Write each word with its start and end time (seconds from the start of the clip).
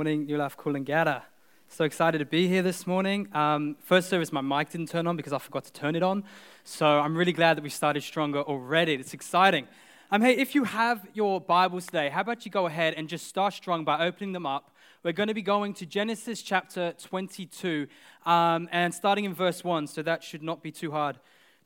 morning, 0.00 0.24
New 0.24 0.38
Life 0.38 0.56
Coolangatta. 0.56 1.24
So 1.68 1.84
excited 1.84 2.20
to 2.20 2.24
be 2.24 2.48
here 2.48 2.62
this 2.62 2.86
morning. 2.86 3.28
Um, 3.34 3.76
first 3.84 4.08
service, 4.08 4.32
my 4.32 4.40
mic 4.40 4.70
didn't 4.70 4.88
turn 4.88 5.06
on 5.06 5.14
because 5.14 5.34
I 5.34 5.38
forgot 5.38 5.64
to 5.64 5.72
turn 5.74 5.94
it 5.94 6.02
on. 6.02 6.24
So 6.64 6.86
I'm 6.86 7.14
really 7.14 7.34
glad 7.34 7.58
that 7.58 7.62
we 7.62 7.68
started 7.68 8.02
stronger 8.02 8.40
already. 8.40 8.94
It's 8.94 9.12
exciting. 9.12 9.68
Um, 10.10 10.22
hey, 10.22 10.38
if 10.38 10.54
you 10.54 10.64
have 10.64 11.06
your 11.12 11.38
Bibles 11.38 11.84
today, 11.84 12.08
how 12.08 12.22
about 12.22 12.46
you 12.46 12.50
go 12.50 12.64
ahead 12.64 12.94
and 12.94 13.10
just 13.10 13.26
start 13.26 13.52
strong 13.52 13.84
by 13.84 14.06
opening 14.06 14.32
them 14.32 14.46
up. 14.46 14.74
We're 15.02 15.12
going 15.12 15.28
to 15.28 15.34
be 15.34 15.42
going 15.42 15.74
to 15.74 15.84
Genesis 15.84 16.40
chapter 16.40 16.94
22 16.94 17.86
um, 18.24 18.70
and 18.72 18.94
starting 18.94 19.26
in 19.26 19.34
verse 19.34 19.62
1, 19.62 19.86
so 19.86 20.00
that 20.00 20.24
should 20.24 20.42
not 20.42 20.62
be 20.62 20.72
too 20.72 20.92
hard 20.92 21.18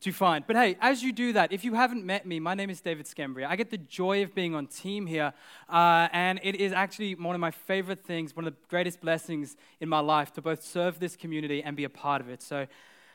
to 0.05 0.13
find. 0.13 0.47
But 0.47 0.57
hey, 0.57 0.77
as 0.83 1.03
you 1.03 1.13
do 1.13 1.33
that, 1.33 1.51
if 1.51 1.65
you 1.65 1.73
haven't 1.73 2.05
met 2.05 2.27
me, 2.27 2.39
my 2.39 2.53
name 2.53 2.69
is 2.69 2.83
David 2.83 3.07
Schembri. 3.07 3.47
I 3.47 3.57
get 3.57 3.71
the 3.71 3.79
joy 3.79 4.23
of 4.23 4.35
being 4.35 4.55
on 4.55 4.67
team 4.67 5.07
here, 5.07 5.33
uh, 5.67 6.09
and 6.13 6.39
it 6.43 6.57
is 6.57 6.73
actually 6.73 7.15
one 7.15 7.35
of 7.35 7.41
my 7.41 7.51
favorite 7.51 8.05
things, 8.05 8.37
one 8.37 8.47
of 8.47 8.53
the 8.53 8.59
greatest 8.69 9.01
blessings 9.01 9.57
in 9.81 9.89
my 9.89 10.01
life 10.01 10.31
to 10.35 10.43
both 10.43 10.63
serve 10.63 11.01
this 11.01 11.17
community 11.17 11.63
and 11.63 11.75
be 11.75 11.85
a 11.85 11.89
part 11.89 12.21
of 12.21 12.29
it. 12.29 12.43
So, 12.43 12.67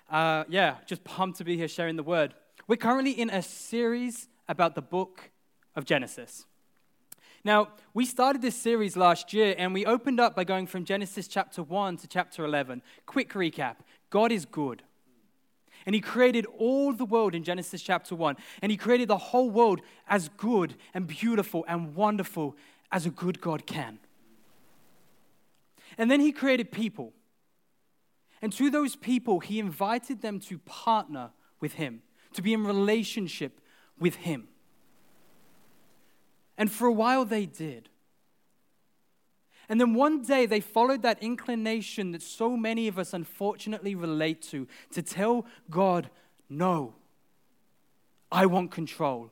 uh, 0.10 0.46
yeah, 0.50 0.78
just 0.88 1.04
pumped 1.04 1.38
to 1.38 1.44
be 1.44 1.56
here 1.56 1.68
sharing 1.68 1.96
the 1.96 2.02
word. 2.02 2.34
We're 2.68 2.78
currently 2.78 3.12
in 3.12 3.30
a 3.30 3.44
series 3.44 4.28
about 4.48 4.74
the 4.74 4.82
book 4.82 5.30
of 5.76 5.86
Genesis. 5.86 6.48
Now, 7.44 7.70
we 7.94 8.04
started 8.04 8.42
this 8.42 8.56
series 8.56 8.98
last 8.98 9.32
year 9.32 9.54
and 9.60 9.76
we 9.76 9.86
opened 9.86 10.20
up 10.20 10.36
by 10.36 10.44
going 10.44 10.66
from 10.66 10.86
Genesis 10.86 11.28
chapter 11.28 11.62
1 11.62 11.98
to 11.98 12.08
chapter 12.08 12.44
11. 12.44 12.82
Quick 13.06 13.34
recap 13.34 13.76
God 14.10 14.32
is 14.32 14.46
good. 14.46 14.82
And 15.90 15.96
he 15.96 16.02
created 16.02 16.46
all 16.60 16.94
the 16.94 17.04
world 17.04 17.34
in 17.34 17.44
Genesis 17.44 17.82
chapter 17.82 18.14
1. 18.14 18.36
And 18.62 18.72
he 18.72 18.78
created 18.78 19.08
the 19.08 19.18
whole 19.18 19.50
world 19.50 19.82
as 20.08 20.30
good 20.38 20.76
and 20.94 21.08
beautiful 21.08 21.66
and 21.68 21.96
wonderful 21.96 22.56
as 22.92 23.08
a 23.08 23.10
good 23.10 23.42
God 23.42 23.66
can. 23.66 23.98
And 25.98 26.12
then 26.12 26.20
he 26.20 26.32
created 26.32 26.72
people. 26.72 27.14
And 28.40 28.54
to 28.54 28.70
those 28.70 28.96
people, 28.96 29.40
he 29.40 29.58
invited 29.58 30.22
them 30.22 30.40
to 30.42 30.60
partner 30.60 31.32
with 31.60 31.74
him, 31.74 32.04
to 32.34 32.44
be 32.44 32.54
in 32.54 32.66
relationship 32.66 33.60
with 34.00 34.18
him. 34.18 34.48
And 36.56 36.72
for 36.72 36.86
a 36.86 36.94
while 36.94 37.26
they 37.26 37.48
did. 37.48 37.90
And 39.70 39.80
then 39.80 39.94
one 39.94 40.24
day 40.24 40.48
they 40.48 40.60
followed 40.60 41.04
that 41.04 41.22
inclination 41.22 42.12
that 42.12 42.24
so 42.24 42.58
many 42.58 42.88
of 42.88 42.98
us 42.98 43.14
unfortunately 43.14 43.94
relate 43.94 44.42
to 44.50 44.68
to 44.94 45.04
tell 45.04 45.46
God, 45.70 46.10
no, 46.50 46.96
I 48.32 48.48
want 48.48 48.72
control. 48.72 49.32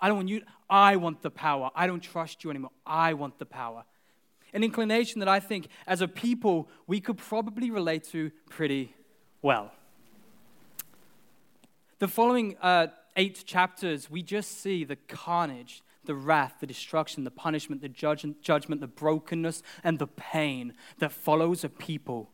I 0.00 0.08
don't 0.08 0.16
want 0.16 0.28
you, 0.30 0.42
I 0.70 0.96
want 0.96 1.22
the 1.22 1.30
power. 1.30 1.70
I 1.74 1.86
don't 1.86 2.02
trust 2.02 2.44
you 2.44 2.50
anymore. 2.50 2.70
I 2.86 3.12
want 3.12 3.38
the 3.38 3.46
power. 3.46 3.84
An 4.54 4.64
inclination 4.64 5.18
that 5.20 5.28
I 5.28 5.40
think 5.40 5.68
as 5.86 6.00
a 6.00 6.08
people 6.08 6.68
we 6.86 7.00
could 7.00 7.18
probably 7.18 7.70
relate 7.70 8.04
to 8.12 8.30
pretty 8.48 8.94
well. 9.42 9.72
The 11.98 12.08
following 12.08 12.56
uh, 12.62 12.88
eight 13.16 13.44
chapters, 13.46 14.10
we 14.10 14.22
just 14.22 14.60
see 14.62 14.84
the 14.84 14.96
carnage 14.96 15.82
the 16.06 16.14
wrath, 16.14 16.56
the 16.60 16.66
destruction, 16.66 17.24
the 17.24 17.30
punishment, 17.30 17.82
the 17.82 17.88
judgment, 17.88 18.80
the 18.80 18.86
brokenness, 18.86 19.62
and 19.82 19.98
the 19.98 20.06
pain 20.06 20.74
that 20.98 21.12
follows 21.12 21.64
a 21.64 21.68
people 21.68 22.30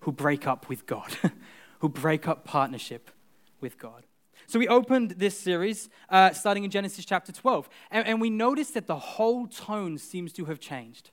who 0.00 0.12
break 0.12 0.46
up 0.46 0.68
with 0.68 0.86
God, 0.86 1.16
who 1.80 1.88
break 1.88 2.26
up 2.26 2.44
partnership 2.44 3.10
with 3.60 3.78
God. 3.78 4.04
So 4.46 4.58
we 4.58 4.66
opened 4.66 5.12
this 5.12 5.38
series 5.38 5.88
uh, 6.08 6.30
starting 6.32 6.64
in 6.64 6.70
Genesis 6.70 7.04
chapter 7.04 7.32
12, 7.32 7.68
and, 7.90 8.06
and 8.06 8.20
we 8.20 8.30
noticed 8.30 8.74
that 8.74 8.86
the 8.86 8.98
whole 8.98 9.46
tone 9.46 9.98
seems 9.98 10.32
to 10.34 10.46
have 10.46 10.58
changed. 10.58 11.10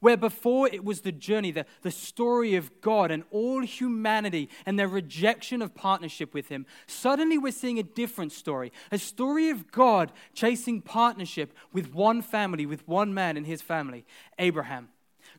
Where 0.00 0.16
before 0.16 0.68
it 0.68 0.84
was 0.84 1.00
the 1.00 1.12
journey, 1.12 1.50
the, 1.50 1.66
the 1.82 1.90
story 1.90 2.54
of 2.54 2.80
God 2.80 3.10
and 3.10 3.24
all 3.30 3.62
humanity 3.62 4.48
and 4.64 4.78
their 4.78 4.88
rejection 4.88 5.62
of 5.62 5.74
partnership 5.74 6.34
with 6.34 6.48
Him, 6.48 6.66
suddenly 6.86 7.38
we're 7.38 7.52
seeing 7.52 7.78
a 7.78 7.82
different 7.82 8.32
story. 8.32 8.72
A 8.92 8.98
story 8.98 9.50
of 9.50 9.70
God 9.70 10.12
chasing 10.34 10.82
partnership 10.82 11.54
with 11.72 11.94
one 11.94 12.22
family, 12.22 12.66
with 12.66 12.86
one 12.86 13.14
man 13.14 13.36
and 13.36 13.46
his 13.46 13.62
family, 13.62 14.04
Abraham. 14.38 14.88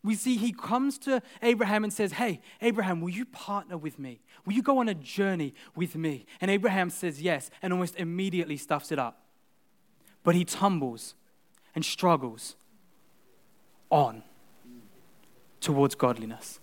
We 0.04 0.16
see 0.16 0.38
he 0.38 0.52
comes 0.52 0.98
to 1.00 1.22
Abraham 1.42 1.84
and 1.84 1.92
says, 1.92 2.14
Hey, 2.14 2.42
Abraham, 2.62 3.02
will 3.02 3.10
you 3.10 3.26
partner 3.26 3.78
with 3.78 4.00
me? 4.00 4.22
Will 4.46 4.54
you 4.54 4.62
go 4.62 4.80
on 4.80 4.90
a 4.90 4.94
journey 4.94 5.54
with 5.76 5.96
me? 5.96 6.26
And 6.40 6.50
Abraham 6.52 6.90
says 6.90 7.22
yes, 7.22 7.50
and 7.62 7.74
almost 7.74 7.96
immediately 7.96 8.58
stuffs 8.58 8.92
it 8.92 9.00
up. 9.00 9.24
But 10.24 10.36
he 10.36 10.46
tumbles 10.46 11.16
and 11.76 11.84
struggles 11.84 12.56
on 13.90 14.24
towards 15.60 15.96
godliness. 15.96 16.60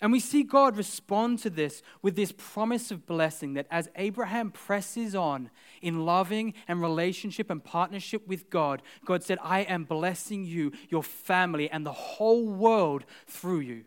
And 0.00 0.12
we 0.12 0.20
see 0.20 0.42
God 0.42 0.76
respond 0.76 1.38
to 1.40 1.50
this 1.50 1.82
with 2.02 2.14
this 2.14 2.30
promise 2.30 2.90
of 2.90 3.06
blessing 3.06 3.54
that 3.54 3.66
as 3.70 3.88
Abraham 3.96 4.50
presses 4.50 5.14
on 5.14 5.48
in 5.80 6.04
loving 6.04 6.52
and 6.68 6.82
relationship 6.82 7.48
and 7.48 7.64
partnership 7.64 8.26
with 8.28 8.50
God, 8.50 8.82
God 9.06 9.22
said, 9.22 9.38
I 9.42 9.60
am 9.60 9.84
blessing 9.84 10.44
you, 10.44 10.72
your 10.90 11.02
family, 11.02 11.70
and 11.70 11.86
the 11.86 11.92
whole 11.92 12.46
world 12.46 13.04
through 13.26 13.60
you. 13.60 13.84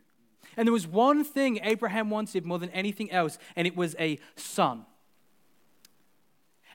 And 0.56 0.68
there 0.68 0.74
was 0.74 0.88
one 0.88 1.24
thing 1.24 1.60
Abraham 1.62 2.10
wanted 2.10 2.46
more 2.46 2.58
than 2.58 2.72
anything 2.72 3.12
else, 3.12 3.38
and 3.56 3.68
it 3.68 3.76
was 3.76 3.96
a 4.00 4.18
son. 4.36 4.88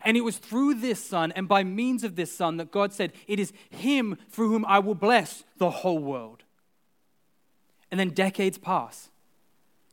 And 0.04 0.16
it 0.16 0.22
was 0.22 0.38
through 0.38 0.74
this 0.74 1.04
son 1.04 1.32
and 1.32 1.48
by 1.48 1.64
means 1.64 2.04
of 2.04 2.14
this 2.14 2.32
son 2.32 2.58
that 2.58 2.70
God 2.70 2.92
said, 2.92 3.12
It 3.26 3.40
is 3.40 3.52
him 3.70 4.18
through 4.30 4.50
whom 4.50 4.64
I 4.66 4.78
will 4.78 4.94
bless 4.94 5.42
the 5.58 5.70
whole 5.70 5.98
world. 5.98 6.41
And 7.92 8.00
then 8.00 8.08
decades 8.08 8.56
pass 8.58 9.10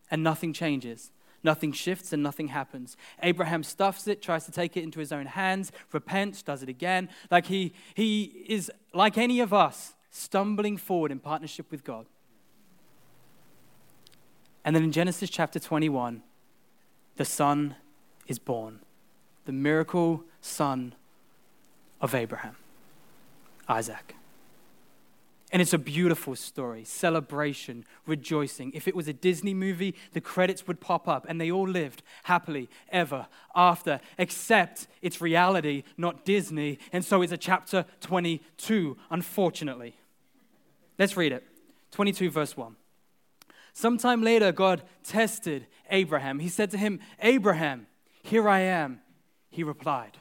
and 0.09 0.23
nothing 0.23 0.53
changes. 0.53 1.11
Nothing 1.43 1.73
shifts 1.73 2.11
and 2.11 2.23
nothing 2.23 2.47
happens. 2.47 2.97
Abraham 3.21 3.61
stuffs 3.61 4.07
it, 4.07 4.21
tries 4.21 4.45
to 4.45 4.51
take 4.51 4.75
it 4.75 4.83
into 4.83 4.99
his 4.99 5.11
own 5.11 5.25
hands, 5.25 5.71
repents, 5.91 6.41
does 6.41 6.63
it 6.63 6.69
again. 6.69 7.09
Like 7.29 7.45
he, 7.45 7.73
he 7.93 8.45
is, 8.47 8.71
like 8.93 9.17
any 9.17 9.41
of 9.41 9.53
us, 9.53 9.93
stumbling 10.09 10.77
forward 10.77 11.11
in 11.11 11.19
partnership 11.19 11.69
with 11.71 11.83
God. 11.83 12.07
And 14.63 14.75
then 14.75 14.83
in 14.83 14.91
Genesis 14.91 15.29
chapter 15.29 15.59
21, 15.59 16.23
the 17.17 17.25
son 17.25 17.75
is 18.27 18.39
born. 18.39 18.79
The 19.45 19.51
miracle 19.51 20.23
son 20.41 20.95
of 22.01 22.15
Abraham, 22.15 22.55
Isaac. 23.67 24.15
And 25.51 25.61
it's 25.63 25.73
a 25.73 25.79
beautiful 25.79 26.35
story 26.35 26.83
celebration, 26.83 27.85
rejoicing. 28.05 28.71
If 28.75 28.87
it 28.87 28.95
was 28.95 29.07
a 29.07 29.13
Disney 29.13 29.53
movie, 29.53 29.95
the 30.13 30.21
credits 30.21 30.67
would 30.67 30.79
pop 30.79 31.07
up 31.07 31.25
and 31.27 31.41
they 31.41 31.49
all 31.49 31.67
lived 31.67 32.03
happily 32.23 32.69
ever 32.89 33.27
after, 33.55 33.99
except 34.17 34.87
it's 35.01 35.21
reality, 35.21 35.83
not 35.97 36.23
Disney. 36.23 36.77
And 36.93 37.03
so 37.03 37.23
it's 37.23 37.33
a 37.33 37.37
chapter 37.37 37.85
22, 38.01 38.95
unfortunately. 39.09 39.95
Let's 40.99 41.17
read 41.17 41.31
it 41.31 41.43
22, 41.91 42.29
verse 42.29 42.55
1. 42.55 42.75
Sometime 43.73 44.21
later, 44.21 44.51
God 44.51 44.83
tested 45.03 45.65
Abraham. 45.89 46.39
He 46.39 46.49
said 46.49 46.69
to 46.71 46.77
him, 46.77 46.99
Abraham, 47.21 47.87
here 48.21 48.47
I 48.47 48.59
am. 48.59 49.01
He 49.49 49.63
replied. 49.63 50.17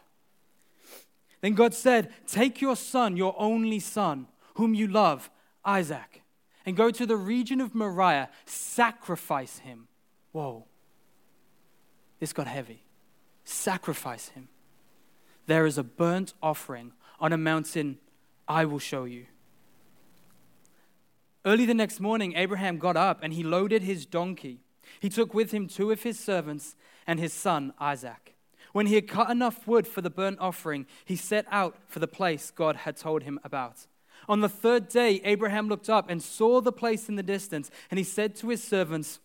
Then 1.43 1.55
God 1.55 1.75
said, 1.75 2.11
Take 2.27 2.61
your 2.61 2.77
son, 2.77 3.17
your 3.17 3.35
only 3.37 3.79
son 3.79 4.27
whom 4.59 4.75
you 4.75 4.89
love, 4.89 5.31
Isaac, 5.65 6.23
and 6.67 6.77
go 6.77 6.91
to 6.91 7.07
the 7.07 7.17
region 7.17 7.61
of 7.61 7.77
Moriah, 7.77 8.29
sacrifice 8.45 9.59
him. 9.59 9.87
Whoa. 10.33 10.65
This 12.19 12.33
got 12.33 12.49
heavy. 12.49 12.83
Sacrifice 13.45 14.31
him. 14.31 14.49
There 15.47 15.65
is 15.65 15.79
a 15.79 15.85
burnt 15.85 16.35
offering 16.43 16.93
on 17.21 17.33
a 17.33 17.39
mountain 17.39 17.99
I 18.49 18.65
will 18.65 18.81
show 18.81 19.05
you. 19.05 19.27
Early 21.45 21.65
the 21.65 21.73
next 21.73 22.01
morning, 22.01 22.35
Abraham 22.35 22.79
got 22.79 22.97
up 22.97 23.21
and 23.23 23.33
he 23.33 23.45
loaded 23.45 23.85
his 23.85 24.07
donkey. 24.07 24.59
He 24.99 25.09
took 25.09 25.33
with 25.33 25.53
him 25.53 25.69
two 25.69 25.93
of 25.93 26.03
his 26.03 26.19
servants 26.19 26.75
and 27.07 27.21
his 27.21 27.33
son 27.33 27.75
Isaac. 27.79 28.35
When 28.73 28.87
he 28.87 28.97
had 28.97 29.07
cut 29.07 29.31
enough 29.31 29.69
wood 29.69 29.87
for 29.87 30.01
the 30.01 30.11
burnt 30.11 30.41
offering, 30.41 30.87
he 31.05 31.15
set 31.15 31.47
out 31.49 31.77
for 31.87 32.01
the 32.01 32.09
place 32.09 32.51
God 32.51 32.75
had 32.75 32.97
told 32.97 33.23
him 33.23 33.39
about. 33.45 33.87
On 34.29 34.41
the 34.41 34.49
third 34.49 34.89
day, 34.89 35.21
Abraham 35.25 35.69
looked 35.69 35.89
up 35.89 36.11
and 36.11 36.23
saw 36.23 36.61
the 36.61 36.73
place 36.73 37.09
in 37.09 37.17
the 37.17 37.23
distance, 37.23 37.71
and 37.91 37.99
he 37.99 38.05
said 38.05 38.37
to 38.37 38.51
his 38.51 38.63
servants, 38.63 39.21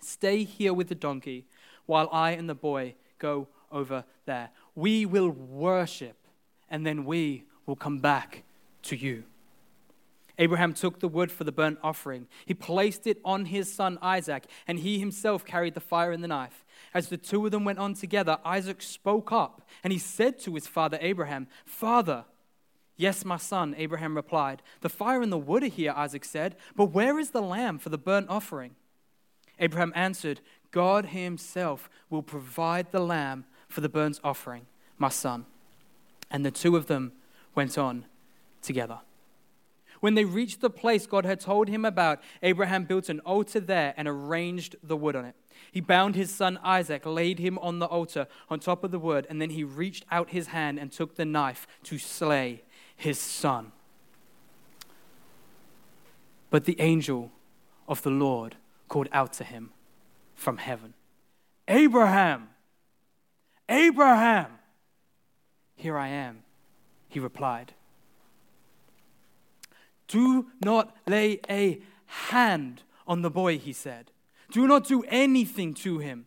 Stay 0.00 0.44
here 0.44 0.72
with 0.72 0.88
the 0.88 0.94
donkey 0.94 1.44
while 1.84 2.08
I 2.10 2.30
and 2.30 2.48
the 2.48 2.54
boy 2.54 2.94
go 3.18 3.48
over 3.70 4.04
there. 4.24 4.50
We 4.74 5.04
will 5.04 5.28
worship, 5.28 6.16
and 6.70 6.86
then 6.86 7.04
we 7.04 7.44
will 7.66 7.76
come 7.76 7.98
back 7.98 8.44
to 8.84 8.96
you. 8.96 9.24
Abraham 10.38 10.72
took 10.72 11.00
the 11.00 11.08
wood 11.08 11.30
for 11.30 11.44
the 11.44 11.52
burnt 11.52 11.78
offering. 11.82 12.26
He 12.46 12.54
placed 12.54 13.06
it 13.06 13.20
on 13.26 13.44
his 13.44 13.70
son 13.70 13.98
Isaac, 14.00 14.46
and 14.66 14.78
he 14.78 14.98
himself 14.98 15.44
carried 15.44 15.74
the 15.74 15.80
fire 15.80 16.12
and 16.12 16.24
the 16.24 16.28
knife. 16.28 16.64
As 16.94 17.08
the 17.08 17.18
two 17.18 17.44
of 17.44 17.52
them 17.52 17.66
went 17.66 17.78
on 17.78 17.92
together, 17.92 18.38
Isaac 18.42 18.80
spoke 18.80 19.32
up, 19.32 19.68
and 19.84 19.92
he 19.92 19.98
said 19.98 20.38
to 20.40 20.54
his 20.54 20.66
father 20.66 20.96
Abraham, 21.02 21.46
Father, 21.66 22.24
Yes, 23.00 23.24
my 23.24 23.38
son, 23.38 23.74
Abraham 23.78 24.14
replied. 24.14 24.60
The 24.82 24.90
fire 24.90 25.22
and 25.22 25.32
the 25.32 25.38
wood 25.38 25.62
are 25.62 25.68
here, 25.68 25.94
Isaac 25.96 26.22
said, 26.22 26.54
but 26.76 26.92
where 26.92 27.18
is 27.18 27.30
the 27.30 27.40
lamb 27.40 27.78
for 27.78 27.88
the 27.88 27.96
burnt 27.96 28.28
offering? 28.28 28.72
Abraham 29.58 29.90
answered, 29.96 30.42
God 30.70 31.06
himself 31.06 31.88
will 32.10 32.20
provide 32.22 32.92
the 32.92 33.00
lamb 33.00 33.46
for 33.70 33.80
the 33.80 33.88
burnt 33.88 34.20
offering, 34.22 34.66
my 34.98 35.08
son. 35.08 35.46
And 36.30 36.44
the 36.44 36.50
two 36.50 36.76
of 36.76 36.88
them 36.88 37.12
went 37.54 37.78
on 37.78 38.04
together. 38.60 38.98
When 40.00 40.14
they 40.14 40.26
reached 40.26 40.60
the 40.60 40.68
place 40.68 41.06
God 41.06 41.24
had 41.24 41.40
told 41.40 41.68
him 41.68 41.86
about, 41.86 42.20
Abraham 42.42 42.84
built 42.84 43.08
an 43.08 43.20
altar 43.20 43.60
there 43.60 43.94
and 43.96 44.08
arranged 44.08 44.76
the 44.82 44.96
wood 44.96 45.16
on 45.16 45.24
it. 45.24 45.36
He 45.72 45.80
bound 45.80 46.16
his 46.16 46.30
son 46.30 46.58
Isaac, 46.62 47.06
laid 47.06 47.38
him 47.38 47.58
on 47.60 47.78
the 47.78 47.86
altar 47.86 48.26
on 48.50 48.60
top 48.60 48.84
of 48.84 48.90
the 48.90 48.98
wood, 48.98 49.26
and 49.30 49.40
then 49.40 49.50
he 49.50 49.64
reached 49.64 50.04
out 50.10 50.30
his 50.30 50.48
hand 50.48 50.78
and 50.78 50.92
took 50.92 51.16
the 51.16 51.24
knife 51.24 51.66
to 51.84 51.96
slay 51.96 52.62
his 53.00 53.18
son. 53.18 53.72
But 56.50 56.66
the 56.66 56.78
angel 56.80 57.30
of 57.88 58.02
the 58.02 58.10
Lord 58.10 58.56
called 58.88 59.08
out 59.10 59.32
to 59.34 59.44
him 59.44 59.70
from 60.34 60.58
heaven 60.58 60.94
Abraham! 61.66 62.50
Abraham! 63.68 64.58
Here 65.76 65.96
I 65.96 66.08
am, 66.08 66.42
he 67.08 67.20
replied. 67.20 67.72
Do 70.08 70.48
not 70.62 70.94
lay 71.06 71.40
a 71.48 71.80
hand 72.06 72.82
on 73.06 73.22
the 73.22 73.30
boy, 73.30 73.56
he 73.56 73.72
said. 73.72 74.10
Do 74.50 74.66
not 74.66 74.86
do 74.86 75.04
anything 75.08 75.72
to 75.74 76.00
him. 76.00 76.26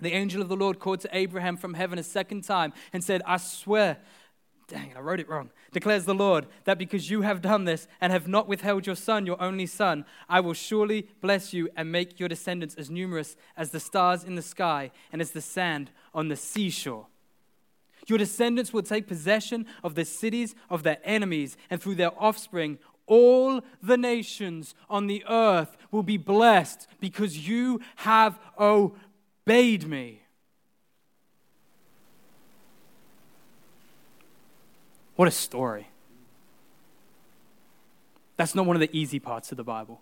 The 0.00 0.12
angel 0.12 0.40
of 0.40 0.48
the 0.48 0.56
Lord 0.56 0.78
called 0.78 1.00
to 1.00 1.08
Abraham 1.12 1.56
from 1.56 1.74
heaven 1.74 1.98
a 1.98 2.04
second 2.04 2.42
time 2.44 2.72
and 2.92 3.02
said, 3.02 3.20
I 3.26 3.36
swear, 3.36 3.98
dang 4.68 4.90
it, 4.90 4.96
I 4.96 5.00
wrote 5.00 5.18
it 5.18 5.28
wrong, 5.28 5.50
declares 5.72 6.04
the 6.04 6.14
Lord, 6.14 6.46
that 6.64 6.78
because 6.78 7.10
you 7.10 7.22
have 7.22 7.42
done 7.42 7.64
this 7.64 7.88
and 8.00 8.12
have 8.12 8.28
not 8.28 8.46
withheld 8.46 8.86
your 8.86 8.94
son, 8.94 9.26
your 9.26 9.40
only 9.42 9.66
son, 9.66 10.04
I 10.28 10.40
will 10.40 10.52
surely 10.52 11.08
bless 11.20 11.52
you 11.52 11.68
and 11.76 11.90
make 11.90 12.20
your 12.20 12.28
descendants 12.28 12.76
as 12.76 12.90
numerous 12.90 13.36
as 13.56 13.70
the 13.70 13.80
stars 13.80 14.22
in 14.22 14.36
the 14.36 14.42
sky 14.42 14.92
and 15.10 15.20
as 15.20 15.32
the 15.32 15.40
sand 15.40 15.90
on 16.14 16.28
the 16.28 16.36
seashore. 16.36 17.06
Your 18.06 18.18
descendants 18.18 18.72
will 18.72 18.82
take 18.82 19.08
possession 19.08 19.66
of 19.82 19.94
the 19.94 20.04
cities 20.04 20.54
of 20.70 20.82
their 20.82 20.98
enemies, 21.02 21.56
and 21.70 21.82
through 21.82 21.96
their 21.96 22.12
offspring, 22.22 22.78
all 23.06 23.62
the 23.82 23.96
nations 23.96 24.74
on 24.88 25.06
the 25.06 25.24
earth 25.28 25.76
will 25.90 26.02
be 26.02 26.18
blessed 26.18 26.86
because 27.00 27.48
you 27.48 27.80
have 27.96 28.38
obeyed 28.58 29.00
me. 29.48 30.22
What 35.16 35.26
a 35.26 35.32
story. 35.32 35.88
That's 38.36 38.54
not 38.54 38.66
one 38.66 38.76
of 38.76 38.80
the 38.80 38.90
easy 38.96 39.18
parts 39.18 39.50
of 39.50 39.56
the 39.56 39.64
Bible. 39.64 40.00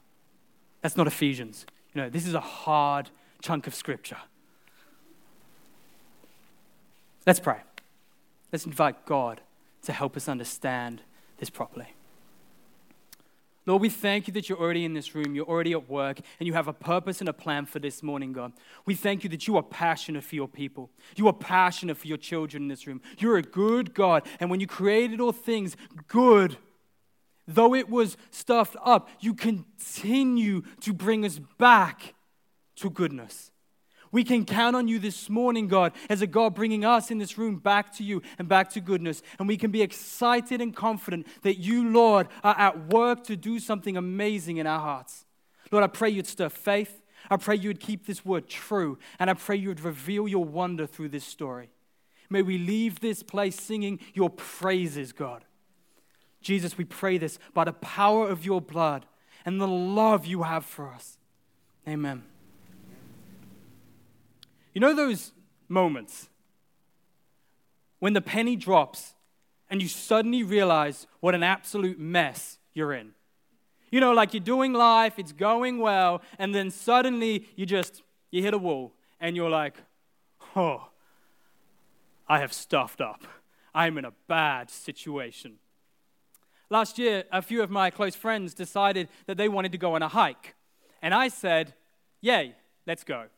That's 0.82 0.96
not 0.96 1.06
Ephesians. 1.06 1.64
You 1.94 2.02
know, 2.02 2.10
this 2.10 2.26
is 2.26 2.34
a 2.34 2.40
hard 2.40 3.08
chunk 3.40 3.66
of 3.66 3.74
scripture. 3.74 4.18
Let's 7.26 7.40
pray. 7.40 7.60
Let's 8.52 8.66
invite 8.66 9.06
God 9.06 9.40
to 9.84 9.92
help 9.92 10.16
us 10.16 10.28
understand 10.28 11.02
this 11.38 11.50
properly. 11.50 11.95
Lord, 13.66 13.82
we 13.82 13.88
thank 13.88 14.28
you 14.28 14.32
that 14.34 14.48
you're 14.48 14.58
already 14.58 14.84
in 14.84 14.94
this 14.94 15.14
room, 15.14 15.34
you're 15.34 15.44
already 15.44 15.72
at 15.72 15.88
work, 15.88 16.20
and 16.38 16.46
you 16.46 16.52
have 16.52 16.68
a 16.68 16.72
purpose 16.72 17.18
and 17.18 17.28
a 17.28 17.32
plan 17.32 17.66
for 17.66 17.80
this 17.80 18.00
morning, 18.00 18.32
God. 18.32 18.52
We 18.84 18.94
thank 18.94 19.24
you 19.24 19.30
that 19.30 19.48
you 19.48 19.56
are 19.56 19.62
passionate 19.62 20.22
for 20.22 20.36
your 20.36 20.46
people. 20.46 20.90
You 21.16 21.26
are 21.26 21.32
passionate 21.32 21.96
for 21.96 22.06
your 22.06 22.16
children 22.16 22.62
in 22.62 22.68
this 22.68 22.86
room. 22.86 23.00
You're 23.18 23.38
a 23.38 23.42
good 23.42 23.92
God, 23.92 24.24
and 24.38 24.50
when 24.50 24.60
you 24.60 24.68
created 24.68 25.20
all 25.20 25.32
things 25.32 25.76
good, 26.06 26.56
though 27.48 27.74
it 27.74 27.88
was 27.88 28.16
stuffed 28.30 28.76
up, 28.84 29.08
you 29.18 29.34
continue 29.34 30.62
to 30.80 30.92
bring 30.92 31.24
us 31.24 31.40
back 31.58 32.14
to 32.76 32.88
goodness. 32.88 33.50
We 34.16 34.24
can 34.24 34.46
count 34.46 34.74
on 34.74 34.88
you 34.88 34.98
this 34.98 35.28
morning, 35.28 35.68
God, 35.68 35.92
as 36.08 36.22
a 36.22 36.26
God 36.26 36.54
bringing 36.54 36.86
us 36.86 37.10
in 37.10 37.18
this 37.18 37.36
room 37.36 37.56
back 37.56 37.92
to 37.96 38.02
you 38.02 38.22
and 38.38 38.48
back 38.48 38.70
to 38.70 38.80
goodness. 38.80 39.20
And 39.38 39.46
we 39.46 39.58
can 39.58 39.70
be 39.70 39.82
excited 39.82 40.62
and 40.62 40.74
confident 40.74 41.26
that 41.42 41.58
you, 41.58 41.90
Lord, 41.90 42.28
are 42.42 42.58
at 42.58 42.86
work 42.86 43.24
to 43.24 43.36
do 43.36 43.58
something 43.58 43.94
amazing 43.94 44.56
in 44.56 44.66
our 44.66 44.80
hearts. 44.80 45.26
Lord, 45.70 45.84
I 45.84 45.88
pray 45.88 46.08
you'd 46.08 46.26
stir 46.26 46.48
faith. 46.48 47.02
I 47.28 47.36
pray 47.36 47.56
you 47.56 47.68
would 47.68 47.78
keep 47.78 48.06
this 48.06 48.24
word 48.24 48.48
true. 48.48 48.98
And 49.18 49.28
I 49.28 49.34
pray 49.34 49.56
you 49.56 49.68
would 49.68 49.80
reveal 49.80 50.26
your 50.26 50.46
wonder 50.46 50.86
through 50.86 51.10
this 51.10 51.26
story. 51.26 51.68
May 52.30 52.40
we 52.40 52.56
leave 52.56 53.00
this 53.00 53.22
place 53.22 53.60
singing 53.60 54.00
your 54.14 54.30
praises, 54.30 55.12
God. 55.12 55.44
Jesus, 56.40 56.78
we 56.78 56.86
pray 56.86 57.18
this 57.18 57.38
by 57.52 57.64
the 57.64 57.74
power 57.74 58.30
of 58.30 58.46
your 58.46 58.62
blood 58.62 59.04
and 59.44 59.60
the 59.60 59.68
love 59.68 60.24
you 60.24 60.44
have 60.44 60.64
for 60.64 60.88
us. 60.88 61.18
Amen. 61.86 62.22
You 64.76 64.80
know 64.80 64.92
those 64.92 65.32
moments 65.70 66.28
when 67.98 68.12
the 68.12 68.20
penny 68.20 68.56
drops 68.56 69.14
and 69.70 69.80
you 69.80 69.88
suddenly 69.88 70.42
realize 70.42 71.06
what 71.20 71.34
an 71.34 71.42
absolute 71.42 71.98
mess 71.98 72.58
you're 72.74 72.92
in? 72.92 73.12
You 73.90 74.00
know, 74.00 74.12
like 74.12 74.34
you're 74.34 74.42
doing 74.42 74.74
life, 74.74 75.14
it's 75.16 75.32
going 75.32 75.78
well, 75.78 76.20
and 76.38 76.54
then 76.54 76.70
suddenly 76.70 77.48
you 77.56 77.64
just 77.64 78.02
you 78.30 78.42
hit 78.42 78.52
a 78.52 78.58
wall 78.58 78.92
and 79.18 79.34
you're 79.34 79.48
like, 79.48 79.78
"Oh, 80.54 80.90
I 82.28 82.40
have 82.40 82.52
stuffed 82.52 83.00
up. 83.00 83.22
I'm 83.74 83.96
in 83.96 84.04
a 84.04 84.12
bad 84.28 84.68
situation." 84.68 85.54
Last 86.68 86.98
year, 86.98 87.24
a 87.32 87.40
few 87.40 87.62
of 87.62 87.70
my 87.70 87.88
close 87.88 88.14
friends 88.14 88.52
decided 88.52 89.08
that 89.24 89.38
they 89.38 89.48
wanted 89.48 89.72
to 89.72 89.78
go 89.78 89.94
on 89.94 90.02
a 90.02 90.08
hike. 90.08 90.54
And 91.00 91.14
I 91.14 91.28
said, 91.28 91.72
Yay, 92.20 92.56
let's 92.86 93.04
go. 93.04 93.28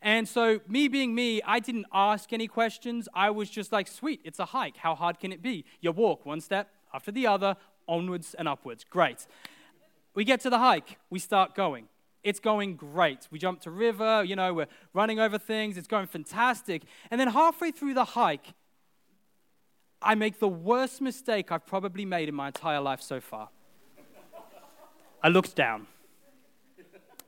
And 0.00 0.28
so, 0.28 0.60
me 0.68 0.88
being 0.88 1.14
me, 1.14 1.42
I 1.42 1.58
didn't 1.58 1.86
ask 1.92 2.32
any 2.32 2.46
questions. 2.46 3.08
I 3.14 3.30
was 3.30 3.50
just 3.50 3.72
like, 3.72 3.88
sweet, 3.88 4.20
it's 4.24 4.38
a 4.38 4.44
hike. 4.46 4.76
How 4.76 4.94
hard 4.94 5.18
can 5.18 5.32
it 5.32 5.42
be? 5.42 5.64
You 5.80 5.92
walk 5.92 6.24
one 6.24 6.40
step 6.40 6.70
after 6.94 7.10
the 7.10 7.26
other, 7.26 7.56
onwards 7.88 8.34
and 8.34 8.46
upwards. 8.46 8.84
Great. 8.84 9.26
We 10.14 10.24
get 10.24 10.40
to 10.40 10.50
the 10.50 10.58
hike, 10.58 10.98
we 11.10 11.18
start 11.18 11.54
going. 11.54 11.88
It's 12.24 12.40
going 12.40 12.76
great. 12.76 13.28
We 13.30 13.38
jump 13.38 13.60
to 13.62 13.70
river, 13.70 14.24
you 14.24 14.36
know, 14.36 14.52
we're 14.52 14.66
running 14.92 15.20
over 15.20 15.38
things, 15.38 15.76
it's 15.76 15.88
going 15.88 16.06
fantastic. 16.06 16.82
And 17.10 17.20
then 17.20 17.28
halfway 17.28 17.70
through 17.70 17.94
the 17.94 18.04
hike, 18.04 18.54
I 20.02 20.14
make 20.14 20.38
the 20.38 20.48
worst 20.48 21.00
mistake 21.00 21.50
I've 21.50 21.66
probably 21.66 22.04
made 22.04 22.28
in 22.28 22.34
my 22.34 22.48
entire 22.48 22.80
life 22.80 23.00
so 23.00 23.20
far. 23.20 23.48
I 25.22 25.28
looked 25.28 25.56
down. 25.56 25.86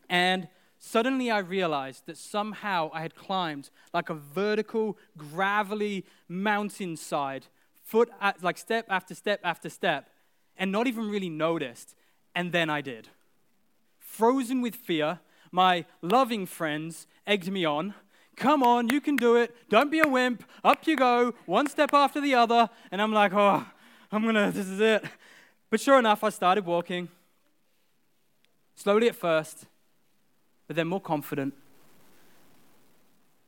And 0.08 0.48
Suddenly, 0.82 1.30
I 1.30 1.38
realized 1.40 2.06
that 2.06 2.16
somehow 2.16 2.90
I 2.94 3.02
had 3.02 3.14
climbed 3.14 3.68
like 3.92 4.08
a 4.08 4.14
vertical, 4.14 4.96
gravelly 5.16 6.06
mountainside, 6.26 7.46
foot 7.84 8.08
at, 8.18 8.42
like 8.42 8.56
step 8.56 8.86
after 8.88 9.14
step 9.14 9.40
after 9.44 9.68
step, 9.68 10.08
and 10.56 10.72
not 10.72 10.86
even 10.86 11.10
really 11.10 11.28
noticed. 11.28 11.94
And 12.34 12.50
then 12.50 12.70
I 12.70 12.80
did. 12.80 13.08
Frozen 13.98 14.62
with 14.62 14.74
fear, 14.74 15.20
my 15.52 15.84
loving 16.00 16.46
friends 16.46 17.06
egged 17.26 17.52
me 17.52 17.66
on. 17.66 17.92
Come 18.36 18.62
on, 18.62 18.88
you 18.88 19.02
can 19.02 19.16
do 19.16 19.36
it. 19.36 19.54
Don't 19.68 19.90
be 19.90 20.00
a 20.00 20.08
wimp. 20.08 20.44
Up 20.64 20.86
you 20.86 20.96
go, 20.96 21.34
one 21.44 21.68
step 21.68 21.92
after 21.92 22.22
the 22.22 22.34
other. 22.34 22.70
And 22.90 23.02
I'm 23.02 23.12
like, 23.12 23.34
oh, 23.34 23.66
I'm 24.10 24.24
gonna, 24.24 24.50
this 24.50 24.66
is 24.66 24.80
it. 24.80 25.04
But 25.68 25.78
sure 25.78 25.98
enough, 25.98 26.24
I 26.24 26.30
started 26.30 26.64
walking. 26.64 27.08
Slowly 28.74 29.08
at 29.08 29.14
first, 29.14 29.66
but 30.70 30.76
they're 30.76 30.84
more 30.84 31.00
confident. 31.00 31.52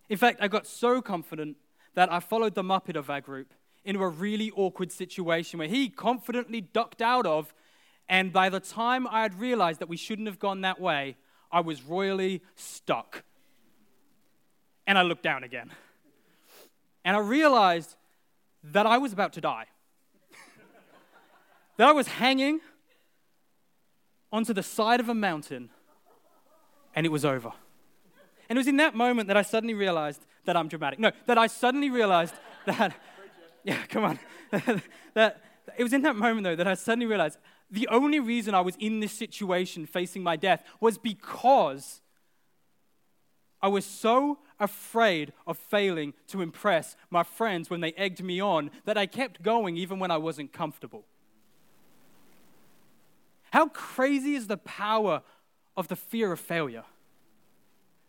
In 0.09 0.19
fact, 0.19 0.41
I 0.43 0.49
got 0.49 0.67
so 0.67 1.01
confident 1.01 1.57
that 1.95 2.11
I 2.13 2.19
followed 2.19 2.57
the 2.57 2.65
Muppet 2.65 2.97
of 2.97 3.09
our 3.11 3.21
group 3.21 3.55
into 3.85 4.03
a 4.03 4.09
really 4.09 4.51
awkward 4.57 4.91
situation 4.91 5.61
where 5.61 5.69
he 5.69 5.89
confidently 5.89 6.63
ducked 6.63 7.01
out 7.01 7.25
of, 7.25 7.55
and 8.09 8.33
by 8.33 8.49
the 8.49 8.59
time 8.59 9.07
I 9.07 9.23
had 9.23 9.39
realized 9.39 9.79
that 9.79 9.89
we 9.89 9.97
shouldn't 9.97 10.27
have 10.27 10.41
gone 10.41 10.63
that 10.63 10.81
way, 10.81 11.15
I 11.53 11.61
was 11.61 11.85
royally 11.85 12.43
stuck. 12.57 13.23
And 14.89 14.99
I 14.99 15.03
looked 15.03 15.23
down 15.23 15.45
again. 15.45 15.71
And 17.05 17.17
I 17.17 17.21
realized 17.21 17.95
that 18.65 18.85
I 18.85 18.99
was 18.99 19.13
about 19.13 19.35
to 19.35 19.41
die. 19.41 19.67
that 21.77 21.87
I 21.87 21.93
was 21.93 22.09
hanging 22.09 22.59
onto 24.33 24.53
the 24.53 24.65
side 24.65 24.99
of 24.99 25.09
a 25.09 25.15
mountain, 25.15 25.71
and 26.95 27.07
it 27.07 27.11
was 27.11 27.25
over. 27.25 27.53
And 28.49 28.57
it 28.57 28.61
was 28.61 28.69
in 28.69 28.77
that 28.77 28.95
moment 28.95 29.29
that 29.29 29.37
I 29.37 29.43
suddenly 29.43 29.75
realized 29.75 30.25
that 30.45 30.57
I'm 30.57 30.69
dramatic. 30.69 30.99
No, 30.99 31.13
that 31.27 31.39
I 31.39 31.47
suddenly 31.47 31.91
realized 31.91 32.35
that, 32.67 32.95
yeah, 33.65 33.79
come 33.89 34.05
on. 34.05 34.19
that 35.15 35.41
it 35.79 35.83
was 35.83 35.93
in 35.93 36.03
that 36.03 36.17
moment, 36.17 36.45
though, 36.45 36.57
that 36.57 36.67
I 36.67 36.75
suddenly 36.75 37.07
realized 37.07 37.39
the 37.71 37.89
only 37.89 38.21
reason 38.21 38.55
I 38.55 38.61
was 38.61 38.77
in 38.77 39.01
this 39.01 39.13
situation 39.13 39.87
facing 39.87 40.23
my 40.23 40.37
death 40.37 40.63
was 40.81 40.99
because 40.99 42.03
I 43.63 43.69
was 43.69 43.87
so 43.87 44.41
afraid 44.59 45.33
of 45.47 45.57
failing 45.57 46.15
to 46.29 46.43
impress 46.43 46.97
my 47.11 47.23
friends 47.23 47.71
when 47.71 47.81
they 47.81 47.93
egged 47.93 48.23
me 48.23 48.41
on 48.41 48.71
that 48.85 48.99
I 48.99 49.07
kept 49.07 49.43
going 49.43 49.77
even 49.77 49.99
when 49.99 50.11
I 50.11 50.19
wasn't 50.19 50.53
comfortable. 50.53 51.07
How 53.53 53.69
crazy 53.69 54.35
is 54.35 54.47
the 54.47 54.57
power 54.57 55.23
of 55.77 55.89
the 55.89 55.97
fear 55.97 56.33
of 56.33 56.41
failure? 56.41 56.85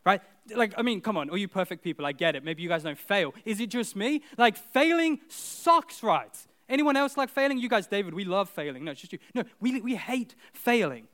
Right? 0.06 0.22
Like, 0.54 0.74
I 0.78 0.82
mean, 0.82 1.00
come 1.02 1.18
on, 1.18 1.30
all 1.30 1.38
you 1.38 1.48
perfect 1.48 1.84
people, 1.84 2.06
I 2.06 2.12
get 2.12 2.36
it. 2.36 2.44
Maybe 2.44 2.62
you 2.62 2.70
guys 2.70 2.84
don't 2.84 2.98
fail. 2.98 3.34
Is 3.46 3.60
it 3.60 3.70
just 3.70 3.96
me? 3.96 4.22
Like, 4.38 4.58
failing 4.58 5.22
sucks, 5.30 6.04
right? 6.04 6.36
Anyone 6.68 6.98
else 6.98 7.18
like 7.18 7.30
failing? 7.30 7.58
You 7.58 7.70
guys, 7.70 7.88
David, 7.88 8.14
we 8.14 8.26
love 8.26 8.50
failing. 8.50 8.84
No, 8.84 8.92
it's 8.92 9.02
just 9.02 9.14
you. 9.14 9.20
No, 9.34 9.44
we, 9.60 9.80
we 9.82 9.96
hate 9.96 10.36
failing. 10.54 11.08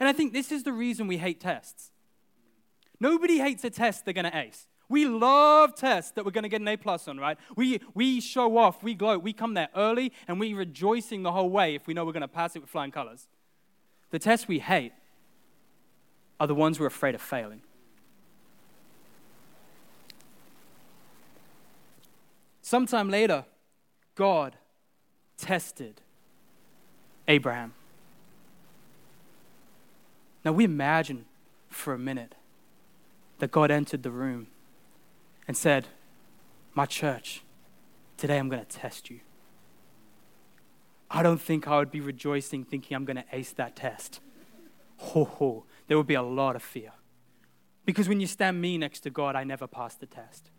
And 0.00 0.08
I 0.08 0.12
think 0.12 0.32
this 0.32 0.50
is 0.50 0.64
the 0.64 0.72
reason 0.72 1.06
we 1.06 1.18
hate 1.18 1.40
tests. 1.40 1.90
Nobody 3.00 3.38
hates 3.38 3.64
a 3.64 3.70
test 3.70 4.04
they're 4.04 4.14
going 4.14 4.30
to 4.30 4.36
ace. 4.36 4.66
We 4.88 5.06
love 5.06 5.74
tests 5.74 6.12
that 6.12 6.24
we're 6.24 6.30
going 6.30 6.42
to 6.42 6.48
get 6.48 6.60
an 6.60 6.68
A 6.68 6.76
plus 6.76 7.08
on, 7.08 7.18
right? 7.18 7.38
We, 7.56 7.80
we 7.94 8.20
show 8.20 8.58
off, 8.58 8.82
we 8.82 8.94
gloat, 8.94 9.22
we 9.22 9.32
come 9.32 9.54
there 9.54 9.68
early, 9.74 10.12
and 10.28 10.38
we 10.38 10.52
rejoicing 10.52 11.22
the 11.22 11.32
whole 11.32 11.48
way 11.48 11.74
if 11.74 11.86
we 11.86 11.94
know 11.94 12.04
we're 12.04 12.12
going 12.12 12.20
to 12.20 12.28
pass 12.28 12.54
it 12.54 12.60
with 12.60 12.70
flying 12.70 12.90
colors. 12.90 13.28
The 14.10 14.18
tests 14.18 14.46
we 14.46 14.58
hate 14.58 14.92
are 16.40 16.46
the 16.46 16.54
ones 16.54 16.80
we're 16.80 16.86
afraid 16.86 17.14
of 17.14 17.20
failing. 17.20 17.62
Sometime 22.62 23.10
later, 23.10 23.44
God 24.14 24.56
tested 25.36 26.00
Abraham. 27.28 27.74
Now 30.44 30.52
we 30.52 30.64
imagine 30.64 31.26
for 31.68 31.94
a 31.94 31.98
minute 31.98 32.34
that 33.38 33.50
God 33.50 33.70
entered 33.70 34.02
the 34.02 34.10
room 34.10 34.46
and 35.46 35.56
said, 35.56 35.86
My 36.74 36.86
church, 36.86 37.42
today 38.16 38.38
I'm 38.38 38.48
going 38.48 38.64
to 38.64 38.68
test 38.68 39.10
you. 39.10 39.20
I 41.10 41.22
don't 41.22 41.40
think 41.40 41.68
I 41.68 41.78
would 41.78 41.90
be 41.90 42.00
rejoicing 42.00 42.64
thinking 42.64 42.94
I'm 42.94 43.04
going 43.04 43.16
to 43.16 43.24
ace 43.32 43.52
that 43.52 43.76
test. 43.76 44.20
Ho, 44.98 45.24
ho. 45.24 45.64
There 45.86 45.96
would 45.96 46.06
be 46.06 46.14
a 46.14 46.22
lot 46.22 46.56
of 46.56 46.62
fear. 46.62 46.92
Because 47.84 48.08
when 48.08 48.20
you 48.20 48.26
stand 48.26 48.60
me 48.60 48.78
next 48.78 49.00
to 49.00 49.10
God, 49.10 49.36
I 49.36 49.44
never 49.44 49.66
pass 49.66 49.94
the 49.94 50.06
test. 50.06 50.50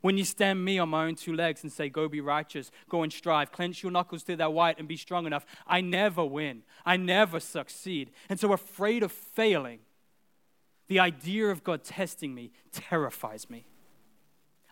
When 0.00 0.18
you 0.18 0.24
stand 0.24 0.62
me 0.62 0.78
on 0.78 0.90
my 0.90 1.06
own 1.06 1.14
two 1.14 1.34
legs 1.34 1.62
and 1.62 1.72
say, 1.72 1.88
Go 1.88 2.08
be 2.08 2.20
righteous, 2.20 2.70
go 2.90 3.02
and 3.02 3.12
strive, 3.12 3.52
clench 3.52 3.82
your 3.82 3.92
knuckles 3.92 4.22
to 4.24 4.36
that 4.36 4.52
white 4.52 4.78
and 4.78 4.86
be 4.86 4.96
strong 4.96 5.24
enough, 5.24 5.46
I 5.66 5.80
never 5.80 6.24
win. 6.24 6.62
I 6.84 6.98
never 6.98 7.40
succeed. 7.40 8.10
And 8.28 8.38
so, 8.38 8.52
afraid 8.52 9.02
of 9.02 9.12
failing, 9.12 9.80
the 10.88 11.00
idea 11.00 11.46
of 11.46 11.64
God 11.64 11.84
testing 11.84 12.34
me 12.34 12.52
terrifies 12.70 13.48
me. 13.48 13.66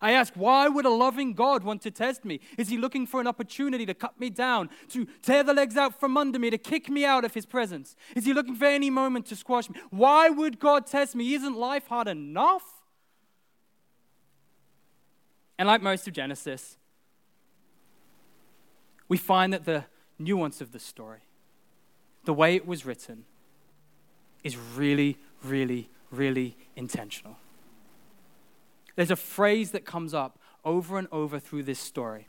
I 0.03 0.13
ask, 0.13 0.35
why 0.35 0.67
would 0.67 0.85
a 0.85 0.91
loving 0.91 1.33
God 1.33 1.63
want 1.63 1.81
to 1.83 1.91
test 1.93 2.25
me? 2.25 2.41
Is 2.59 2.69
he 2.69 2.77
looking 2.77 3.07
for 3.07 3.21
an 3.21 3.29
opportunity 3.29 3.87
to 3.87 3.95
cut 3.95 4.19
me 4.19 4.31
down, 4.31 4.69
to 4.89 5.07
tear 5.23 5.45
the 5.45 5.55
legs 5.55 5.77
out 5.77 5.99
from 5.99 6.17
under 6.17 6.41
me, 6.41 6.51
to 6.51 6.59
kick 6.59 6.91
me 6.91 7.05
out 7.05 7.25
of 7.25 7.33
his 7.33 7.47
presence? 7.47 7.95
Is 8.17 8.25
he 8.25 8.35
looking 8.35 8.57
for 8.57 8.65
any 8.65 8.91
moment 8.91 9.27
to 9.27 9.37
squash 9.37 9.71
me? 9.71 9.79
Why 9.91 10.29
would 10.29 10.59
God 10.59 10.89
test 10.89 11.15
me? 11.15 11.35
Isn't 11.35 11.57
life 11.57 11.87
hard 11.87 12.09
enough? 12.09 12.65
And 15.57 15.69
like 15.69 15.81
most 15.83 16.09
of 16.09 16.15
Genesis, 16.15 16.77
we 19.09 19.17
find 19.17 19.53
that 19.53 19.65
the 19.65 19.85
nuance 20.19 20.61
of 20.61 20.73
the 20.73 20.81
story, 20.81 21.21
the 22.25 22.35
way 22.35 22.57
it 22.57 22.67
was 22.67 22.85
written, 22.85 23.25
is 24.43 24.57
really, 24.57 25.19
really, 25.45 25.89
really 26.11 26.57
intentional. 26.75 27.37
There's 28.97 29.11
a 29.11 29.17
phrase 29.17 29.71
that 29.71 29.85
comes 29.85 30.15
up 30.15 30.39
over 30.65 30.99
and 30.99 31.09
over 31.11 31.39
through 31.39 31.65
this 31.65 31.79
story. 31.79 32.29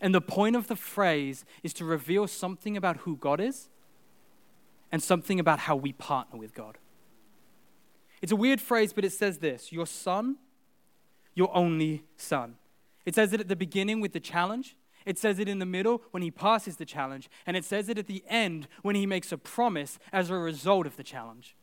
And 0.00 0.14
the 0.14 0.20
point 0.20 0.56
of 0.56 0.66
the 0.66 0.76
phrase 0.76 1.44
is 1.62 1.72
to 1.74 1.84
reveal 1.84 2.26
something 2.26 2.76
about 2.76 2.98
who 2.98 3.16
God 3.16 3.40
is 3.40 3.68
and 4.90 5.02
something 5.02 5.38
about 5.38 5.60
how 5.60 5.76
we 5.76 5.92
partner 5.92 6.38
with 6.38 6.54
God. 6.54 6.78
It's 8.22 8.32
a 8.32 8.36
weird 8.36 8.60
phrase, 8.60 8.92
but 8.92 9.04
it 9.04 9.12
says 9.12 9.38
this 9.38 9.72
Your 9.72 9.86
son, 9.86 10.36
your 11.34 11.54
only 11.54 12.04
son. 12.16 12.56
It 13.04 13.14
says 13.14 13.32
it 13.32 13.40
at 13.40 13.48
the 13.48 13.56
beginning 13.56 14.00
with 14.00 14.12
the 14.12 14.20
challenge. 14.20 14.76
It 15.04 15.18
says 15.18 15.38
it 15.38 15.48
in 15.48 15.58
the 15.58 15.66
middle 15.66 16.02
when 16.12 16.22
he 16.22 16.30
passes 16.30 16.76
the 16.78 16.86
challenge. 16.86 17.28
And 17.46 17.56
it 17.56 17.64
says 17.64 17.90
it 17.90 17.98
at 17.98 18.06
the 18.06 18.24
end 18.26 18.68
when 18.80 18.96
he 18.96 19.04
makes 19.04 19.32
a 19.32 19.36
promise 19.36 19.98
as 20.12 20.30
a 20.30 20.34
result 20.34 20.86
of 20.86 20.96
the 20.96 21.02
challenge. 21.02 21.54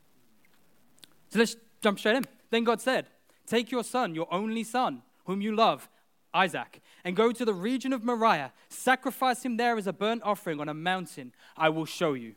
So 1.29 1.39
let's 1.39 1.55
jump 1.81 1.97
straight 1.97 2.17
in. 2.17 2.25
Then 2.51 2.63
God 2.63 2.79
said, 2.79 3.07
Take 3.51 3.69
your 3.69 3.83
son, 3.83 4.15
your 4.15 4.33
only 4.33 4.63
son, 4.63 5.01
whom 5.25 5.41
you 5.41 5.53
love, 5.53 5.89
Isaac, 6.33 6.81
and 7.03 7.17
go 7.17 7.33
to 7.33 7.43
the 7.43 7.53
region 7.53 7.91
of 7.91 8.01
Moriah. 8.01 8.53
Sacrifice 8.69 9.43
him 9.43 9.57
there 9.57 9.77
as 9.77 9.87
a 9.87 9.91
burnt 9.91 10.23
offering 10.23 10.61
on 10.61 10.69
a 10.69 10.73
mountain 10.73 11.33
I 11.57 11.67
will 11.67 11.83
show 11.83 12.13
you. 12.13 12.35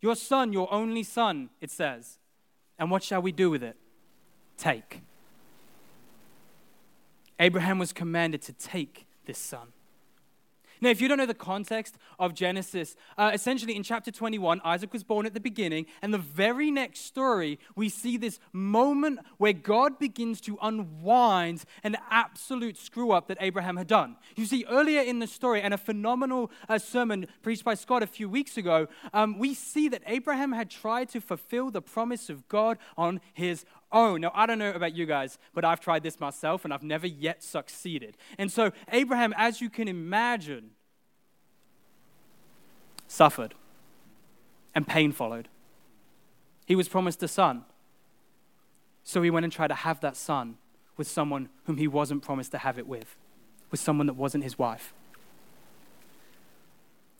Your 0.00 0.14
son, 0.14 0.52
your 0.52 0.72
only 0.72 1.02
son, 1.02 1.50
it 1.60 1.72
says. 1.72 2.20
And 2.78 2.92
what 2.92 3.02
shall 3.02 3.22
we 3.22 3.32
do 3.32 3.50
with 3.50 3.64
it? 3.64 3.76
Take. 4.56 5.00
Abraham 7.40 7.80
was 7.80 7.92
commanded 7.92 8.40
to 8.42 8.52
take 8.52 9.08
this 9.26 9.38
son. 9.38 9.72
Now, 10.84 10.90
if 10.90 11.00
you 11.00 11.08
don't 11.08 11.16
know 11.16 11.24
the 11.24 11.32
context 11.32 11.96
of 12.18 12.34
Genesis, 12.34 12.94
uh, 13.16 13.30
essentially 13.32 13.74
in 13.74 13.82
chapter 13.82 14.10
21, 14.10 14.60
Isaac 14.66 14.92
was 14.92 15.02
born 15.02 15.24
at 15.24 15.32
the 15.32 15.40
beginning, 15.40 15.86
and 16.02 16.12
the 16.12 16.18
very 16.18 16.70
next 16.70 17.06
story, 17.06 17.58
we 17.74 17.88
see 17.88 18.18
this 18.18 18.38
moment 18.52 19.20
where 19.38 19.54
God 19.54 19.98
begins 19.98 20.42
to 20.42 20.58
unwind 20.60 21.64
an 21.84 21.96
absolute 22.10 22.76
screw 22.76 23.12
up 23.12 23.28
that 23.28 23.38
Abraham 23.40 23.78
had 23.78 23.86
done. 23.86 24.16
You 24.36 24.44
see, 24.44 24.66
earlier 24.68 25.00
in 25.00 25.20
the 25.20 25.26
story, 25.26 25.62
and 25.62 25.72
a 25.72 25.78
phenomenal 25.78 26.50
uh, 26.68 26.78
sermon 26.78 27.28
preached 27.40 27.64
by 27.64 27.72
Scott 27.72 28.02
a 28.02 28.06
few 28.06 28.28
weeks 28.28 28.58
ago, 28.58 28.86
um, 29.14 29.38
we 29.38 29.54
see 29.54 29.88
that 29.88 30.02
Abraham 30.06 30.52
had 30.52 30.68
tried 30.68 31.08
to 31.08 31.20
fulfill 31.22 31.70
the 31.70 31.80
promise 31.80 32.28
of 32.28 32.46
God 32.46 32.76
on 32.98 33.22
his 33.32 33.64
Oh, 33.94 34.08
own. 34.08 34.20
Now, 34.20 34.32
I 34.34 34.44
don't 34.46 34.58
know 34.58 34.72
about 34.72 34.94
you 34.94 35.06
guys, 35.06 35.38
but 35.54 35.64
I've 35.64 35.78
tried 35.78 36.02
this 36.02 36.18
myself 36.18 36.64
and 36.64 36.74
I've 36.74 36.82
never 36.82 37.06
yet 37.06 37.44
succeeded. 37.44 38.16
And 38.36 38.50
so, 38.50 38.72
Abraham, 38.90 39.32
as 39.36 39.60
you 39.60 39.70
can 39.70 39.86
imagine, 39.86 40.70
suffered 43.06 43.54
and 44.74 44.86
pain 44.86 45.12
followed. 45.12 45.48
He 46.66 46.74
was 46.74 46.88
promised 46.88 47.22
a 47.22 47.28
son. 47.28 47.64
So 49.04 49.22
he 49.22 49.30
went 49.30 49.44
and 49.44 49.52
tried 49.52 49.68
to 49.68 49.74
have 49.74 50.00
that 50.00 50.16
son 50.16 50.56
with 50.96 51.06
someone 51.06 51.48
whom 51.64 51.76
he 51.76 51.86
wasn't 51.86 52.22
promised 52.22 52.50
to 52.52 52.58
have 52.58 52.78
it 52.78 52.88
with, 52.88 53.16
with 53.70 53.78
someone 53.78 54.06
that 54.06 54.14
wasn't 54.14 54.42
his 54.42 54.58
wife. 54.58 54.92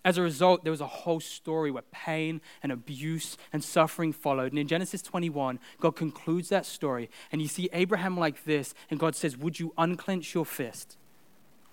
As 0.05 0.19
a 0.19 0.23
result, 0.23 0.65
there 0.65 0.71
was 0.71 0.83
a 0.83 0.87
whole 0.87 1.21
story 1.21 1.71
where 1.71 1.83
pain 1.91 2.43
and 2.63 2.71
abuse 2.71 3.39
and 3.53 3.65
suffering 3.65 4.13
followed. 4.13 4.53
And 4.53 4.59
in 4.59 4.69
Genesis 4.69 5.01
21, 5.01 5.59
God 5.81 5.97
concludes 5.97 6.51
that 6.51 6.67
story. 6.67 7.09
And 7.33 7.41
you 7.41 7.49
see 7.49 7.71
Abraham 7.73 8.19
like 8.19 8.45
this, 8.45 8.75
and 8.91 9.01
God 9.01 9.17
says, 9.17 9.39
Would 9.39 9.59
you 9.59 9.73
unclench 9.79 10.35
your 10.35 10.45
fist? 10.45 10.99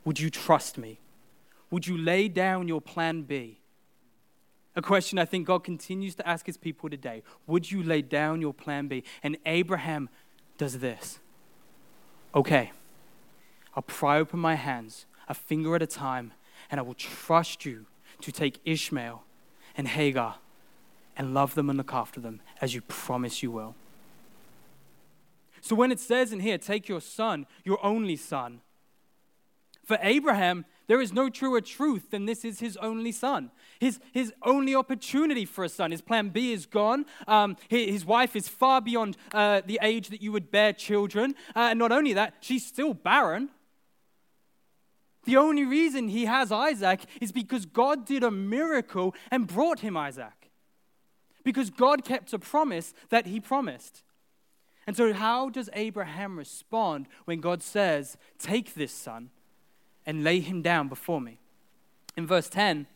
Would 0.05 0.19
you 0.19 0.29
trust 0.29 0.77
me? 0.77 0.99
Would 1.69 1.87
you 1.87 1.97
lay 1.97 2.29
down 2.29 2.69
your 2.69 2.81
plan 2.81 3.23
B? 3.23 3.59
A 4.75 4.81
question 4.81 5.19
I 5.19 5.25
think 5.25 5.45
God 5.45 5.65
continues 5.65 6.15
to 6.15 6.27
ask 6.27 6.45
his 6.45 6.55
people 6.55 6.89
today. 6.89 7.23
Would 7.47 7.69
you 7.69 7.83
lay 7.83 8.01
down 8.01 8.39
your 8.39 8.53
plan 8.53 8.87
B? 8.87 9.03
And 9.21 9.37
Abraham 9.45 10.07
does 10.57 10.79
this. 10.79 11.19
Okay, 12.33 12.71
I'll 13.75 13.83
pry 13.83 14.19
open 14.19 14.39
my 14.39 14.55
hands, 14.55 15.05
a 15.27 15.33
finger 15.33 15.75
at 15.75 15.81
a 15.81 15.87
time, 15.87 16.31
and 16.69 16.79
I 16.79 16.83
will 16.83 16.93
trust 16.93 17.65
you 17.65 17.87
to 18.21 18.31
take 18.31 18.59
Ishmael 18.65 19.23
and 19.75 19.87
Hagar 19.87 20.35
and 21.17 21.33
love 21.33 21.55
them 21.55 21.69
and 21.69 21.77
look 21.77 21.93
after 21.93 22.19
them 22.19 22.41
as 22.61 22.73
you 22.73 22.81
promise 22.81 23.43
you 23.43 23.51
will. 23.51 23.75
So 25.61 25.75
when 25.75 25.91
it 25.91 25.99
says 25.99 26.33
in 26.33 26.39
here, 26.39 26.57
take 26.57 26.89
your 26.89 27.01
son, 27.01 27.45
your 27.63 27.83
only 27.85 28.15
son, 28.15 28.61
for 29.85 29.99
Abraham, 30.01 30.65
there 30.87 31.01
is 31.01 31.11
no 31.11 31.29
truer 31.29 31.61
truth 31.61 32.11
than 32.11 32.25
this 32.25 32.45
is 32.45 32.59
his 32.59 32.77
only 32.77 33.11
son. 33.11 33.51
His, 33.79 33.99
his 34.11 34.33
only 34.43 34.75
opportunity 34.75 35.45
for 35.45 35.63
a 35.63 35.69
son. 35.69 35.91
His 35.91 36.01
plan 36.01 36.29
B 36.29 36.53
is 36.53 36.65
gone. 36.65 37.05
Um, 37.27 37.57
his, 37.67 38.05
wife 38.05 38.35
is 38.35 38.47
far 38.47 38.81
beyond 38.81 39.17
uh, 39.33 39.61
the 39.65 39.79
age 39.81 40.09
that 40.09 40.21
you 40.21 40.31
would 40.31 40.51
bear 40.51 40.73
children. 40.73 41.35
Uh, 41.55 41.69
and 41.71 41.79
not 41.79 41.91
only 41.91 42.13
that, 42.13 42.35
she's 42.41 42.65
still 42.65 42.93
barren. 42.93 43.49
The 45.23 45.37
only 45.37 45.63
reason 45.63 46.07
he 46.07 46.25
has 46.25 46.51
Isaac 46.51 47.01
is 47.19 47.31
because 47.31 47.65
God 47.65 48.05
did 48.05 48.23
a 48.23 48.31
miracle 48.31 49.13
and 49.29 49.47
brought 49.47 49.81
him 49.81 49.95
Isaac. 49.95 50.49
because 51.43 51.71
God 51.71 52.05
kept 52.05 52.33
a 52.33 52.39
promise 52.39 52.93
that 53.09 53.25
he 53.25 53.39
promised. 53.39 54.03
And 54.85 54.95
so, 54.95 55.13
how 55.13 55.49
does 55.49 55.69
Abraham 55.73 56.37
respond 56.37 57.07
when 57.25 57.39
God 57.39 57.63
says, 57.63 58.17
Take 58.37 58.73
this 58.73 58.91
son 58.91 59.29
and 60.05 60.23
lay 60.23 60.39
him 60.39 60.61
down 60.61 60.87
before 60.87 61.21
me? 61.21 61.39
In 62.15 62.27
verse 62.27 62.49
10, 62.49 62.87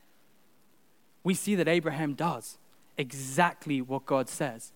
we 1.24 1.34
see 1.34 1.56
that 1.56 1.68
Abraham 1.68 2.14
does 2.14 2.58
exactly 2.98 3.82
what 3.82 4.06
God 4.06 4.30
says. 4.30 4.72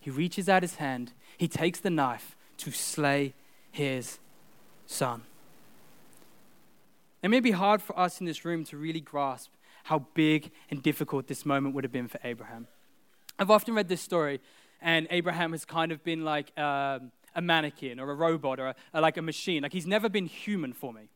He 0.00 0.10
reaches 0.10 0.48
out 0.48 0.62
his 0.62 0.76
hand, 0.76 1.12
he 1.38 1.48
takes 1.48 1.80
the 1.80 1.90
knife 1.90 2.36
to 2.58 2.70
slay 2.70 3.34
his 3.70 4.18
son. 4.86 5.22
It 7.24 7.30
may 7.30 7.40
be 7.40 7.52
hard 7.52 7.80
for 7.80 7.98
us 7.98 8.20
in 8.20 8.26
this 8.26 8.44
room 8.44 8.64
to 8.64 8.76
really 8.76 9.00
grasp 9.00 9.50
how 9.84 10.00
big 10.12 10.50
and 10.70 10.82
difficult 10.82 11.26
this 11.26 11.46
moment 11.46 11.74
would 11.74 11.82
have 11.82 11.90
been 11.90 12.06
for 12.06 12.20
Abraham. 12.22 12.66
I've 13.38 13.50
often 13.50 13.74
read 13.74 13.88
this 13.88 14.02
story, 14.02 14.42
and 14.82 15.06
Abraham 15.08 15.52
has 15.52 15.64
kind 15.64 15.90
of 15.90 16.04
been 16.04 16.22
like 16.22 16.52
um, 16.58 17.12
a 17.34 17.40
mannequin 17.40 17.98
or 17.98 18.10
a 18.10 18.14
robot 18.14 18.60
or 18.60 18.74
a, 18.92 19.00
like 19.00 19.16
a 19.16 19.22
machine. 19.22 19.62
Like 19.62 19.72
he's 19.72 19.86
never 19.86 20.10
been 20.10 20.26
human 20.26 20.74
for 20.74 20.92
me. 20.92 21.08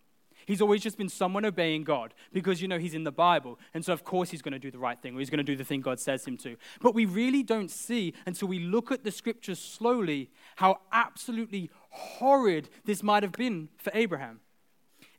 He's 0.47 0.63
always 0.63 0.81
just 0.83 0.97
been 0.97 1.11
someone 1.11 1.45
obeying 1.45 1.85
God 1.85 2.15
because, 2.33 2.63
you 2.63 2.69
know, 2.69 2.79
he's 2.79 2.95
in 2.95 3.05
the 3.05 3.13
Bible. 3.13 3.59
And 3.75 3.85
so, 3.85 3.93
of 3.93 4.03
course, 4.03 4.31
he's 4.31 4.41
going 4.41 4.53
to 4.53 4.59
do 4.59 4.71
the 4.71 4.79
right 4.79 4.99
thing 4.99 5.15
or 5.15 5.19
he's 5.19 5.29
going 5.29 5.37
to 5.37 5.45
do 5.45 5.57
the 5.57 5.65
thing 5.65 5.83
God 5.83 6.01
says 6.01 6.27
him 6.27 6.39
to. 6.39 6.57
But 6.81 6.95
we 6.95 7.05
really 7.05 7.43
don't 7.43 7.71
see 7.71 8.15
until 8.25 8.49
we 8.49 8.61
look 8.61 8.91
at 8.91 9.05
the 9.05 9.11
scriptures 9.11 9.59
slowly 9.59 10.31
how 10.57 10.79
absolutely 10.91 11.69
horrid 11.91 12.71
this 12.87 13.03
might 13.03 13.23
have 13.25 13.33
been 13.33 13.69
for 13.77 13.91
Abraham. 13.93 14.41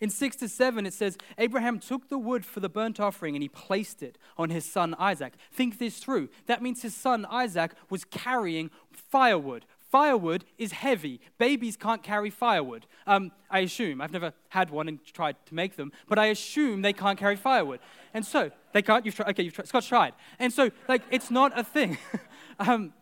In 0.01 0.09
6 0.09 0.35
to 0.37 0.47
7, 0.47 0.85
it 0.85 0.93
says, 0.93 1.17
Abraham 1.37 1.79
took 1.79 2.07
the 2.07 2.17
wood 2.17 2.45
for 2.45 2.61
the 2.61 2.69
burnt 2.69 2.99
offering 2.99 3.35
and 3.35 3.43
he 3.43 3.49
placed 3.49 4.01
it 4.01 4.17
on 4.37 4.49
his 4.49 4.63
son 4.63 4.95
Isaac. 4.97 5.33
Think 5.51 5.77
this 5.77 5.97
through. 5.99 6.29
That 6.45 6.61
means 6.61 6.81
his 6.81 6.95
son 6.95 7.25
Isaac 7.29 7.73
was 7.89 8.05
carrying 8.05 8.71
firewood 8.91 9.65
Firewood 9.89 10.45
is 10.59 10.71
heavy. 10.71 11.19
Babies 11.39 11.75
can't 11.75 12.03
carry 12.03 12.29
firewood. 12.29 12.85
Um, 13.07 13.31
I 13.49 13.59
assume. 13.59 14.01
I've 14.01 14.11
never 14.11 14.33
had 14.49 14.69
one 14.69 14.87
and 14.87 15.03
tried 15.03 15.35
to 15.47 15.55
make 15.55 15.77
them, 15.77 15.91
but 16.07 16.19
I 16.19 16.27
assume 16.27 16.83
they 16.83 16.93
can't 16.93 17.17
carry 17.17 17.35
firewood. 17.35 17.79
And 18.13 18.23
so, 18.23 18.51
they 18.71 18.83
can't? 18.83 19.03
You've 19.03 19.15
tried? 19.15 19.29
Okay, 19.29 19.43
you've 19.43 19.53
tried. 19.53 19.67
Scott's 19.67 19.87
tried. 19.87 20.13
And 20.37 20.53
so, 20.53 20.69
like, 20.87 21.01
it's 21.09 21.31
not 21.31 21.57
a 21.57 21.63
thing. 21.63 21.97
um, 22.59 22.93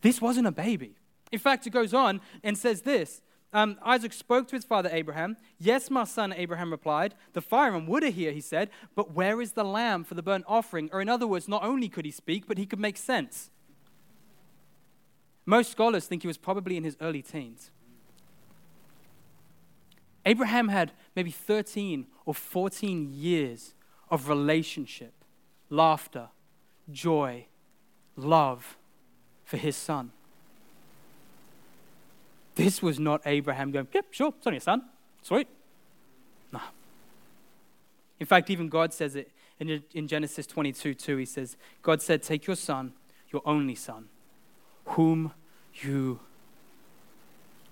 this 0.00 0.20
wasn't 0.20 0.48
a 0.48 0.52
baby. 0.52 0.96
In 1.30 1.38
fact, 1.38 1.64
it 1.68 1.70
goes 1.70 1.94
on 1.94 2.20
and 2.42 2.58
says 2.58 2.82
this 2.82 3.22
um, 3.52 3.78
Isaac 3.84 4.12
spoke 4.12 4.48
to 4.48 4.56
his 4.56 4.64
father 4.64 4.88
Abraham. 4.92 5.36
Yes, 5.58 5.90
my 5.90 6.04
son, 6.04 6.32
Abraham 6.32 6.70
replied. 6.70 7.14
The 7.34 7.42
fire 7.42 7.74
and 7.74 7.86
wood 7.86 8.02
are 8.02 8.10
here, 8.10 8.32
he 8.32 8.40
said, 8.40 8.70
but 8.94 9.12
where 9.12 9.40
is 9.42 9.52
the 9.52 9.64
lamb 9.64 10.04
for 10.04 10.14
the 10.14 10.22
burnt 10.22 10.44
offering? 10.48 10.88
Or, 10.92 11.00
in 11.00 11.08
other 11.08 11.26
words, 11.26 11.48
not 11.48 11.62
only 11.62 11.88
could 11.88 12.04
he 12.06 12.10
speak, 12.10 12.46
but 12.46 12.56
he 12.56 12.64
could 12.64 12.80
make 12.80 12.96
sense. 12.96 13.50
Most 15.44 15.70
scholars 15.70 16.06
think 16.06 16.22
he 16.22 16.28
was 16.28 16.38
probably 16.38 16.76
in 16.76 16.84
his 16.84 16.96
early 17.00 17.20
teens. 17.20 17.70
Abraham 20.24 20.68
had 20.68 20.92
maybe 21.16 21.30
13 21.30 22.06
or 22.24 22.34
14 22.34 23.10
years 23.12 23.74
of 24.08 24.28
relationship, 24.28 25.12
laughter, 25.68 26.28
joy, 26.90 27.46
love 28.16 28.76
for 29.44 29.56
his 29.56 29.76
son. 29.76 30.12
This 32.62 32.80
was 32.80 33.00
not 33.00 33.22
Abraham 33.26 33.72
going, 33.72 33.88
Yep, 33.92 34.06
sure, 34.12 34.34
it's 34.38 34.46
only 34.46 34.58
a 34.58 34.60
son. 34.60 34.82
Sweet. 35.20 35.48
No. 36.52 36.60
In 38.20 38.26
fact, 38.26 38.50
even 38.50 38.68
God 38.68 38.92
says 38.92 39.16
it 39.16 39.32
in, 39.58 39.82
in 39.92 40.06
Genesis 40.06 40.46
22 40.46 40.94
2. 40.94 41.16
He 41.16 41.24
says, 41.24 41.56
God 41.82 42.00
said, 42.00 42.22
Take 42.22 42.46
your 42.46 42.54
son, 42.54 42.92
your 43.32 43.42
only 43.44 43.74
son, 43.74 44.08
whom 44.84 45.32
you 45.74 46.20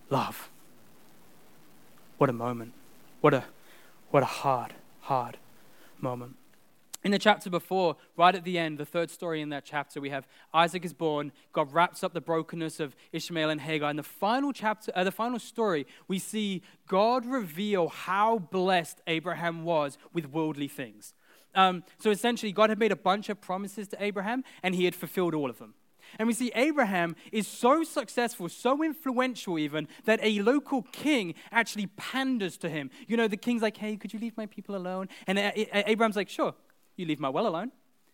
love. 0.08 0.50
What 2.18 2.28
a 2.28 2.32
moment. 2.32 2.72
What 3.20 3.32
a, 3.32 3.44
what 4.10 4.24
a 4.24 4.26
hard, 4.26 4.74
hard 5.02 5.36
moment. 6.00 6.34
In 7.02 7.12
the 7.12 7.18
chapter 7.18 7.48
before, 7.48 7.96
right 8.16 8.34
at 8.34 8.44
the 8.44 8.58
end, 8.58 8.76
the 8.76 8.84
third 8.84 9.10
story 9.10 9.40
in 9.40 9.48
that 9.48 9.64
chapter, 9.64 10.00
we 10.00 10.10
have 10.10 10.26
Isaac 10.52 10.84
is 10.84 10.92
born. 10.92 11.32
God 11.52 11.72
wraps 11.72 12.04
up 12.04 12.12
the 12.12 12.20
brokenness 12.20 12.78
of 12.78 12.94
Ishmael 13.12 13.48
and 13.48 13.62
Hagar. 13.62 13.90
In 13.90 13.96
the 13.96 14.02
final 14.02 14.52
chapter, 14.52 14.92
uh, 14.94 15.04
the 15.04 15.10
final 15.10 15.38
story, 15.38 15.86
we 16.08 16.18
see 16.18 16.62
God 16.86 17.24
reveal 17.24 17.88
how 17.88 18.38
blessed 18.38 19.00
Abraham 19.06 19.64
was 19.64 19.96
with 20.12 20.26
worldly 20.26 20.68
things. 20.68 21.14
Um, 21.54 21.84
so 21.98 22.10
essentially, 22.10 22.52
God 22.52 22.68
had 22.68 22.78
made 22.78 22.92
a 22.92 22.96
bunch 22.96 23.30
of 23.30 23.40
promises 23.40 23.88
to 23.88 24.02
Abraham, 24.02 24.44
and 24.62 24.74
he 24.74 24.84
had 24.84 24.94
fulfilled 24.94 25.34
all 25.34 25.48
of 25.48 25.58
them. 25.58 25.74
And 26.18 26.26
we 26.26 26.34
see 26.34 26.52
Abraham 26.54 27.16
is 27.32 27.46
so 27.46 27.82
successful, 27.82 28.48
so 28.48 28.82
influential 28.82 29.58
even, 29.58 29.88
that 30.04 30.20
a 30.22 30.40
local 30.42 30.82
king 30.92 31.34
actually 31.50 31.86
panders 31.86 32.56
to 32.58 32.68
him. 32.68 32.90
You 33.06 33.16
know, 33.16 33.28
the 33.28 33.36
king's 33.36 33.62
like, 33.62 33.76
hey, 33.76 33.96
could 33.96 34.12
you 34.12 34.18
leave 34.18 34.36
my 34.36 34.46
people 34.46 34.76
alone? 34.76 35.08
And 35.26 35.38
Abraham's 35.38 36.16
like, 36.16 36.28
sure, 36.28 36.54
you 37.00 37.06
leave 37.06 37.20
my 37.20 37.28
well 37.28 37.46
alone. 37.46 37.72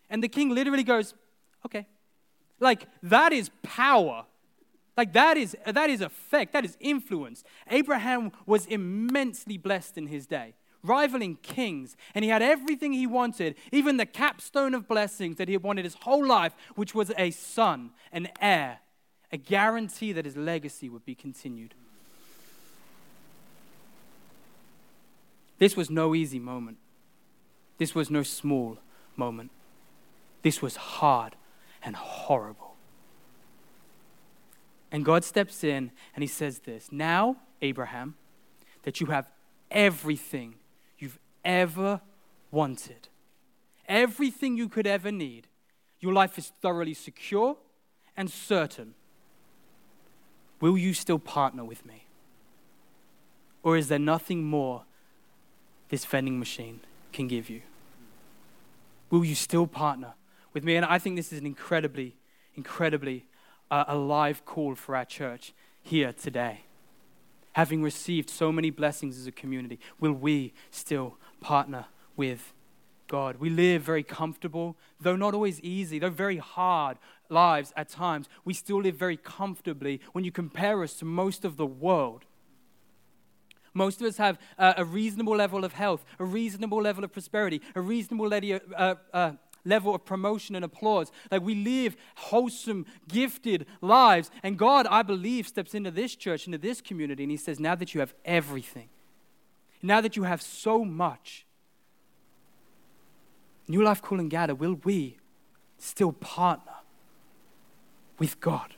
And 0.09 0.23
the 0.23 0.27
king 0.27 0.49
literally 0.49 0.83
goes, 0.83 1.13
okay. 1.65 1.85
Like, 2.59 2.87
that 3.03 3.33
is 3.33 3.51
power. 3.61 4.25
Like, 4.95 5.13
that 5.13 5.37
is, 5.37 5.55
that 5.65 5.89
is 5.89 6.01
effect, 6.01 6.53
that 6.53 6.65
is 6.65 6.75
influence. 6.79 7.43
Abraham 7.69 8.31
was 8.45 8.65
immensely 8.65 9.57
blessed 9.57 9.97
in 9.97 10.07
his 10.07 10.25
day 10.25 10.55
rivaling 10.83 11.35
kings, 11.41 11.97
and 12.15 12.23
he 12.23 12.29
had 12.29 12.41
everything 12.41 12.93
he 12.93 13.05
wanted, 13.05 13.55
even 13.71 13.97
the 13.97 14.05
capstone 14.05 14.73
of 14.73 14.87
blessings 14.87 15.37
that 15.37 15.47
he 15.47 15.53
had 15.53 15.63
wanted 15.63 15.83
his 15.83 15.95
whole 16.01 16.25
life, 16.25 16.55
which 16.75 16.95
was 16.95 17.11
a 17.17 17.31
son, 17.31 17.91
an 18.11 18.29
heir, 18.41 18.79
a 19.31 19.37
guarantee 19.37 20.13
that 20.13 20.25
his 20.25 20.37
legacy 20.37 20.87
would 20.87 21.05
be 21.05 21.15
continued. 21.15 21.73
This 25.59 25.75
was 25.75 25.89
no 25.89 26.15
easy 26.15 26.39
moment. 26.39 26.77
This 27.77 27.93
was 27.93 28.09
no 28.09 28.23
small 28.23 28.79
moment. 29.15 29.51
This 30.41 30.61
was 30.61 30.75
hard 30.75 31.35
and 31.83 31.95
horrible. 31.95 32.75
And 34.91 35.03
God 35.03 35.23
steps 35.23 35.63
in 35.63 35.91
and 36.15 36.23
he 36.23 36.27
says 36.27 36.59
this 36.59 36.89
Now, 36.91 37.37
Abraham, 37.61 38.15
that 38.83 38.99
you 38.99 39.07
have 39.07 39.29
everything 39.69 40.55
you've 40.97 41.19
ever 41.43 42.01
wanted. 42.51 43.09
Everything 43.87 44.57
you 44.57 44.69
could 44.69 44.87
ever 44.87 45.11
need. 45.11 45.47
Your 45.99 46.13
life 46.13 46.37
is 46.37 46.51
thoroughly 46.61 46.93
secure 46.93 47.57
and 48.15 48.29
certain. 48.29 48.93
Will 50.59 50.77
you 50.77 50.93
still 50.93 51.19
partner 51.19 51.63
with 51.63 51.85
me? 51.85 52.05
Or 53.63 53.77
is 53.77 53.87
there 53.87 53.99
nothing 53.99 54.43
more 54.43 54.83
this 55.89 56.05
vending 56.05 56.39
machine 56.39 56.81
can 57.11 57.27
give 57.27 57.49
you? 57.49 57.61
Will 59.09 59.23
you 59.23 59.35
still 59.35 59.67
partner 59.67 60.13
with 60.53 60.63
me? 60.63 60.75
And 60.75 60.85
I 60.85 60.99
think 60.99 61.15
this 61.15 61.31
is 61.31 61.39
an 61.39 61.45
incredibly, 61.45 62.15
incredibly 62.55 63.25
uh, 63.71 63.85
alive 63.87 64.45
call 64.45 64.75
for 64.75 64.95
our 64.95 65.05
church 65.05 65.53
here 65.81 66.13
today. 66.13 66.61
Having 67.53 67.81
received 67.81 68.29
so 68.29 68.51
many 68.51 68.69
blessings 68.69 69.17
as 69.17 69.25
a 69.25 69.31
community, 69.31 69.79
will 69.99 70.13
we 70.13 70.53
still 70.69 71.17
partner 71.41 71.85
with 72.15 72.53
God. 73.07 73.37
We 73.37 73.49
live 73.49 73.81
very 73.81 74.03
comfortable, 74.03 74.75
though 74.99 75.15
not 75.15 75.33
always 75.33 75.59
easy, 75.61 75.99
though 75.99 76.09
very 76.09 76.37
hard 76.37 76.97
lives 77.29 77.73
at 77.75 77.89
times. 77.89 78.27
We 78.45 78.53
still 78.53 78.81
live 78.81 78.95
very 78.95 79.17
comfortably 79.17 80.01
when 80.11 80.23
you 80.23 80.31
compare 80.31 80.83
us 80.83 80.93
to 80.95 81.05
most 81.05 81.45
of 81.45 81.57
the 81.57 81.65
world. 81.65 82.25
Most 83.77 84.01
of 84.01 84.07
us 84.07 84.17
have 84.17 84.39
uh, 84.57 84.73
a 84.75 84.83
reasonable 84.83 85.35
level 85.35 85.63
of 85.63 85.73
health, 85.73 86.03
a 86.19 86.25
reasonable 86.25 86.81
level 86.81 87.03
of 87.03 87.13
prosperity, 87.13 87.61
a 87.75 87.81
reasonable 87.81 88.27
level, 88.27 88.59
uh, 88.75 88.95
uh, 89.13 89.31
level 89.63 89.93
of 89.93 90.03
promotion 90.03 90.55
and 90.55 90.65
applause. 90.65 91.11
Like 91.31 91.43
we 91.43 91.53
live 91.53 91.95
wholesome, 92.15 92.87
gifted 93.07 93.67
lives. 93.81 94.31
And 94.41 94.57
God, 94.57 94.87
I 94.89 95.03
believe, 95.03 95.47
steps 95.47 95.75
into 95.75 95.91
this 95.91 96.15
church, 96.15 96.47
into 96.47 96.57
this 96.57 96.81
community, 96.81 97.23
and 97.23 97.31
He 97.31 97.37
says, 97.37 97.59
Now 97.59 97.75
that 97.75 97.93
you 97.93 97.99
have 97.99 98.15
everything, 98.25 98.89
now 99.83 100.01
that 100.01 100.17
you 100.17 100.23
have 100.23 100.41
so 100.41 100.83
much, 100.83 101.45
New 103.67 103.83
Life 103.83 104.01
Coolangatta, 104.01 104.57
will 104.57 104.79
we 104.83 105.17
still 105.77 106.13
partner 106.13 106.73
with 108.17 108.39
God? 108.39 108.76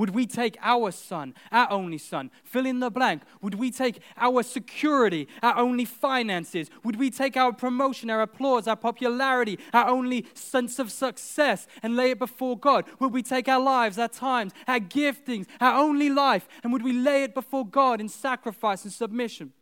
Would 0.00 0.14
we 0.14 0.24
take 0.24 0.56
our 0.62 0.92
son, 0.92 1.34
our 1.52 1.70
only 1.70 1.98
son, 1.98 2.30
fill 2.42 2.64
in 2.64 2.80
the 2.80 2.90
blank? 2.90 3.20
Would 3.42 3.56
we 3.56 3.70
take 3.70 4.00
our 4.16 4.42
security, 4.42 5.28
our 5.42 5.58
only 5.58 5.84
finances? 5.84 6.70
Would 6.84 6.96
we 6.96 7.10
take 7.10 7.36
our 7.36 7.52
promotion, 7.52 8.08
our 8.08 8.22
applause, 8.22 8.66
our 8.66 8.76
popularity, 8.76 9.58
our 9.74 9.86
only 9.88 10.24
sense 10.32 10.78
of 10.78 10.90
success 10.90 11.66
and 11.82 11.96
lay 11.96 12.12
it 12.12 12.18
before 12.18 12.58
God? 12.58 12.86
Would 12.98 13.12
we 13.12 13.22
take 13.22 13.46
our 13.46 13.60
lives, 13.60 13.98
our 13.98 14.08
times, 14.08 14.54
our 14.66 14.80
giftings, 14.80 15.44
our 15.60 15.78
only 15.78 16.08
life, 16.08 16.48
and 16.62 16.72
would 16.72 16.82
we 16.82 16.94
lay 16.94 17.24
it 17.24 17.34
before 17.34 17.66
God 17.66 18.00
in 18.00 18.08
sacrifice 18.08 18.84
and 18.84 18.92
submission? 18.94 19.52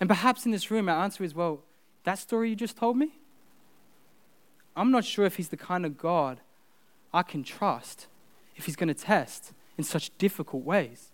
And 0.00 0.08
perhaps 0.08 0.46
in 0.46 0.50
this 0.50 0.70
room, 0.70 0.88
our 0.88 1.04
answer 1.04 1.24
is 1.24 1.34
well, 1.34 1.60
that 2.04 2.18
story 2.18 2.48
you 2.48 2.56
just 2.56 2.78
told 2.78 2.96
me? 2.96 3.18
I'm 4.74 4.90
not 4.90 5.04
sure 5.04 5.26
if 5.26 5.36
he's 5.36 5.50
the 5.50 5.58
kind 5.58 5.84
of 5.84 5.98
God 5.98 6.40
I 7.12 7.22
can 7.22 7.42
trust 7.42 8.06
if 8.56 8.66
he's 8.66 8.76
going 8.76 8.88
to 8.88 8.94
test 8.94 9.52
in 9.76 9.84
such 9.84 10.16
difficult 10.18 10.64
ways. 10.64 11.10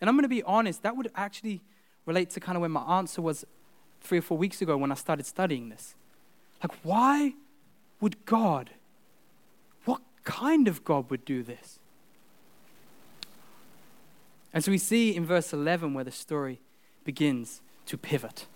And 0.00 0.08
I'm 0.08 0.16
going 0.16 0.24
to 0.24 0.28
be 0.28 0.42
honest, 0.42 0.82
that 0.82 0.96
would 0.96 1.10
actually 1.14 1.60
relate 2.06 2.30
to 2.30 2.40
kind 2.40 2.56
of 2.56 2.60
where 2.60 2.70
my 2.70 2.98
answer 2.98 3.20
was 3.20 3.44
three 4.00 4.18
or 4.18 4.22
four 4.22 4.38
weeks 4.38 4.62
ago 4.62 4.76
when 4.76 4.90
I 4.90 4.94
started 4.94 5.26
studying 5.26 5.68
this. 5.68 5.94
Like, 6.62 6.72
why 6.82 7.34
would 8.00 8.24
God, 8.24 8.70
what 9.84 10.00
kind 10.24 10.68
of 10.68 10.84
God 10.84 11.10
would 11.10 11.24
do 11.24 11.42
this? 11.42 11.78
And 14.52 14.64
so 14.64 14.70
we 14.70 14.78
see 14.78 15.14
in 15.14 15.24
verse 15.24 15.52
11 15.52 15.94
where 15.94 16.04
the 16.04 16.10
story 16.10 16.60
begins 17.04 17.60
to 17.86 17.96
pivot. 17.96 18.46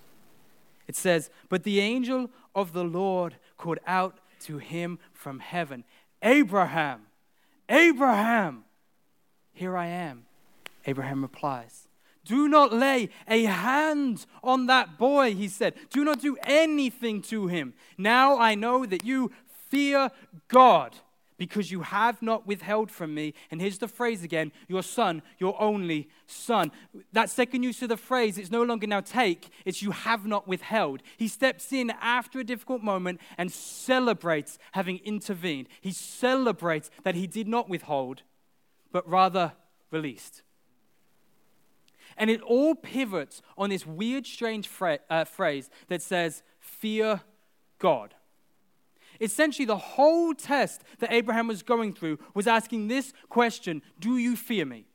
It 0.86 0.96
says, 0.96 1.30
But 1.48 1.62
the 1.62 1.80
angel 1.80 2.30
of 2.54 2.72
the 2.72 2.84
Lord 2.84 3.36
called 3.56 3.78
out 3.86 4.18
to 4.40 4.58
him 4.58 4.98
from 5.12 5.38
heaven, 5.38 5.84
Abraham, 6.24 7.02
Abraham, 7.68 8.64
here 9.52 9.76
I 9.76 9.86
am. 9.86 10.24
Abraham 10.86 11.22
replies, 11.22 11.86
Do 12.24 12.48
not 12.48 12.72
lay 12.72 13.10
a 13.28 13.44
hand 13.44 14.24
on 14.42 14.66
that 14.66 14.98
boy, 14.98 15.34
he 15.34 15.48
said. 15.48 15.74
Do 15.90 16.02
not 16.02 16.20
do 16.20 16.36
anything 16.42 17.22
to 17.22 17.46
him. 17.46 17.74
Now 17.98 18.38
I 18.38 18.54
know 18.54 18.86
that 18.86 19.04
you 19.04 19.30
fear 19.68 20.10
God 20.48 20.96
because 21.36 21.70
you 21.70 21.82
have 21.82 22.22
not 22.22 22.46
withheld 22.46 22.90
from 22.90 23.14
me. 23.14 23.34
And 23.50 23.60
here's 23.60 23.78
the 23.78 23.88
phrase 23.88 24.22
again 24.22 24.52
your 24.68 24.82
son, 24.82 25.22
your 25.38 25.60
only 25.60 26.08
son. 26.26 26.70
That 27.12 27.30
second 27.30 27.62
use 27.62 27.82
of 27.82 27.88
the 27.88 27.96
phrase, 27.96 28.38
it's 28.38 28.50
no 28.50 28.62
longer 28.62 28.86
now 28.86 29.00
take, 29.00 29.48
it's 29.64 29.82
you 29.82 29.90
have 29.90 30.26
not 30.26 30.46
withheld. 30.46 31.02
He 31.16 31.28
steps 31.28 31.72
in 31.72 31.92
after 32.00 32.38
a 32.38 32.44
difficult 32.44 32.82
moment 32.82 33.20
and 33.36 33.52
celebrates 33.52 34.58
having 34.72 34.98
intervened. 34.98 35.68
He 35.80 35.92
celebrates 35.92 36.90
that 37.02 37.14
he 37.14 37.26
did 37.26 37.48
not 37.48 37.68
withhold, 37.68 38.22
but 38.92 39.08
rather 39.08 39.52
released. 39.90 40.42
And 42.16 42.30
it 42.30 42.40
all 42.42 42.74
pivots 42.74 43.42
on 43.58 43.70
this 43.70 43.86
weird, 43.86 44.26
strange 44.26 44.70
uh, 44.80 45.24
phrase 45.24 45.68
that 45.88 46.00
says, 46.00 46.42
fear 46.60 47.22
God. 47.78 48.14
Essentially, 49.20 49.66
the 49.66 49.76
whole 49.76 50.34
test 50.34 50.82
that 50.98 51.12
Abraham 51.12 51.48
was 51.48 51.62
going 51.62 51.92
through 51.92 52.18
was 52.34 52.46
asking 52.46 52.88
this 52.88 53.12
question 53.28 53.82
Do 53.98 54.16
you 54.16 54.36
fear 54.36 54.64
me? 54.64 54.86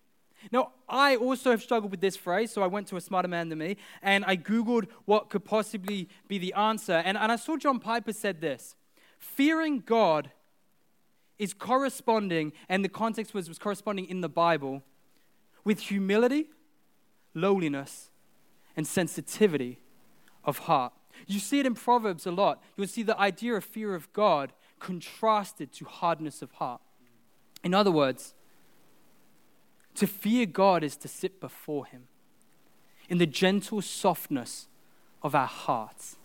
Now, 0.51 0.71
I 0.87 1.15
also 1.15 1.51
have 1.51 1.61
struggled 1.61 1.91
with 1.91 2.01
this 2.01 2.15
phrase, 2.15 2.51
so 2.51 2.63
I 2.63 2.67
went 2.67 2.87
to 2.87 2.97
a 2.97 3.01
smarter 3.01 3.27
man 3.27 3.49
than 3.49 3.59
me 3.59 3.77
and 4.01 4.23
I 4.25 4.37
Googled 4.37 4.87
what 5.05 5.29
could 5.29 5.43
possibly 5.43 6.07
be 6.27 6.37
the 6.37 6.53
answer. 6.53 6.93
And, 6.93 7.17
and 7.17 7.31
I 7.31 7.35
saw 7.35 7.57
John 7.57 7.79
Piper 7.79 8.13
said 8.13 8.41
this 8.41 8.75
Fearing 9.17 9.79
God 9.79 10.31
is 11.37 11.53
corresponding, 11.53 12.51
and 12.67 12.83
the 12.83 12.89
context 12.89 13.33
was, 13.33 13.47
was 13.47 13.57
corresponding 13.59 14.05
in 14.05 14.21
the 14.21 14.29
Bible, 14.29 14.83
with 15.63 15.79
humility, 15.79 16.49
lowliness, 17.33 18.09
and 18.75 18.85
sensitivity 18.85 19.79
of 20.43 20.59
heart. 20.59 20.93
You 21.27 21.39
see 21.39 21.59
it 21.59 21.65
in 21.65 21.75
Proverbs 21.75 22.25
a 22.25 22.31
lot. 22.31 22.61
You'll 22.75 22.87
see 22.87 23.03
the 23.03 23.19
idea 23.19 23.53
of 23.55 23.63
fear 23.63 23.95
of 23.95 24.11
God 24.13 24.53
contrasted 24.79 25.71
to 25.73 25.85
hardness 25.85 26.41
of 26.41 26.51
heart. 26.53 26.81
In 27.63 27.73
other 27.73 27.91
words, 27.91 28.33
to 29.95 30.07
fear 30.07 30.45
God 30.45 30.83
is 30.83 30.95
to 30.97 31.07
sit 31.07 31.41
before 31.41 31.85
Him 31.85 32.07
in 33.09 33.17
the 33.17 33.25
gentle 33.25 33.81
softness 33.81 34.67
of 35.21 35.35
our 35.35 35.47
hearts 35.47 36.15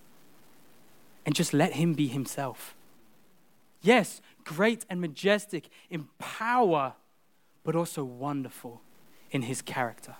and 1.26 1.34
just 1.34 1.52
let 1.52 1.72
Him 1.72 1.94
be 1.94 2.06
Himself. 2.06 2.76
Yes, 3.80 4.20
great 4.44 4.84
and 4.88 5.00
majestic 5.00 5.68
in 5.90 6.08
power, 6.18 6.94
but 7.64 7.74
also 7.74 8.04
wonderful 8.04 8.82
in 9.30 9.42
His 9.42 9.60
character. 9.60 10.16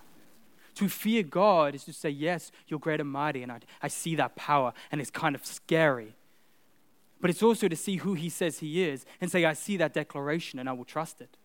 To 0.77 0.89
fear 0.89 1.23
God 1.23 1.75
is 1.75 1.85
to 1.85 1.93
say, 1.93 2.11
Yes, 2.11 2.51
you're 2.67 2.81
great 2.81 3.01
and 3.01 3.11
mighty, 3.11 3.43
and 3.43 3.53
I, 3.53 3.61
I 3.83 3.89
see 3.89 4.15
that 4.17 4.37
power, 4.37 4.73
and 4.91 5.01
it's 5.01 5.11
kind 5.11 5.35
of 5.35 5.45
scary. 5.45 6.15
But 7.21 7.31
it's 7.31 7.43
also 7.43 7.69
to 7.69 7.77
see 7.77 7.97
who 7.97 8.15
He 8.15 8.29
says 8.29 8.59
He 8.59 8.83
is 8.83 9.07
and 9.21 9.31
say, 9.31 9.45
I 9.45 9.53
see 9.53 9.77
that 9.77 9.95
declaration, 9.95 10.59
and 10.59 10.69
I 10.69 10.73
will 10.73 10.85
trust 10.85 11.21
it. 11.21 11.37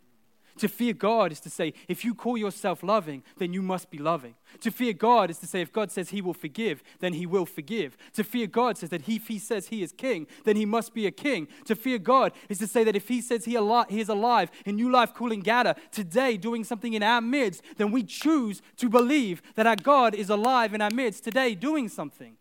To 0.58 0.68
fear 0.68 0.94
God 0.94 1.32
is 1.32 1.40
to 1.42 1.50
say, 1.50 1.74
if 1.88 2.04
you 2.04 2.14
call 2.14 2.38
yourself 2.38 2.84
loving, 2.84 3.24
then 3.38 3.54
you 3.54 3.62
must 3.62 3.90
be 3.90 3.98
loving. 3.98 4.36
To 4.62 4.72
fear 4.72 4.94
God 4.94 5.30
is 5.30 5.38
to 5.40 5.48
say, 5.48 5.62
if 5.62 5.72
God 5.72 5.92
says 5.92 6.10
he 6.10 6.22
will 6.22 6.34
forgive, 6.34 6.84
then 7.00 7.14
he 7.14 7.26
will 7.26 7.46
forgive. 7.46 7.96
To 8.14 8.24
fear 8.24 8.48
God 8.48 8.78
says 8.78 8.90
that 8.90 9.08
if 9.08 9.28
he 9.28 9.40
says 9.40 9.68
he 9.68 9.84
is 9.84 9.92
king, 9.92 10.28
then 10.44 10.56
he 10.56 10.66
must 10.66 10.94
be 10.94 11.08
a 11.08 11.12
king. 11.12 11.48
To 11.66 11.76
fear 11.76 11.98
God 11.98 12.34
is 12.50 12.58
to 12.60 12.68
say 12.68 12.84
that 12.84 12.96
if 12.96 13.08
he 13.08 13.22
says 13.22 13.46
he, 13.46 13.52
he 13.90 14.02
is 14.02 14.10
alive 14.10 14.52
in 14.66 14.76
New 14.76 14.92
Life 14.92 15.14
Coolangatta 15.14 15.78
today 15.92 16.36
doing 16.36 16.64
something 16.64 16.94
in 16.94 17.04
our 17.04 17.22
midst, 17.22 17.62
then 17.78 17.92
we 17.92 18.04
choose 18.04 18.62
to 18.78 18.90
believe 18.90 19.42
that 19.56 19.68
our 19.68 19.78
God 19.78 20.14
is 20.14 20.30
alive 20.30 20.74
in 20.74 20.82
our 20.82 20.92
midst 20.92 21.24
today 21.24 21.56
doing 21.56 21.88
something. 21.88 22.36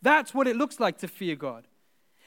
That's 0.00 0.34
what 0.34 0.46
it 0.46 0.56
looks 0.56 0.80
like 0.80 0.98
to 0.98 1.08
fear 1.08 1.36
God. 1.36 1.66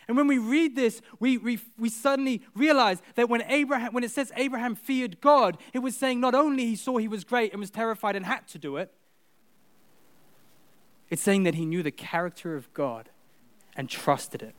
And 0.07 0.15
when 0.15 0.27
we 0.27 0.37
read 0.37 0.75
this, 0.75 1.01
we, 1.19 1.37
we, 1.37 1.59
we 1.77 1.89
suddenly 1.89 2.41
realize 2.53 3.01
that 3.15 3.27
when, 3.27 3.41
Abraham, 3.43 3.93
when 3.93 4.03
it 4.03 4.11
says 4.11 4.31
Abraham 4.35 4.75
feared 4.75 5.19
God, 5.19 5.57
it 5.73 5.79
was 5.79 5.97
saying 5.97 6.19
not 6.19 6.35
only 6.35 6.65
he 6.65 6.75
saw 6.75 6.97
he 6.97 7.07
was 7.07 7.23
great 7.23 7.51
and 7.51 7.59
was 7.59 7.71
terrified 7.71 8.15
and 8.15 8.25
had 8.25 8.47
to 8.49 8.59
do 8.59 8.77
it, 8.77 8.91
it's 11.09 11.21
saying 11.21 11.43
that 11.43 11.55
he 11.55 11.65
knew 11.65 11.83
the 11.83 11.91
character 11.91 12.55
of 12.55 12.71
God 12.73 13.09
and 13.75 13.89
trusted 13.89 14.41
it. 14.41 14.55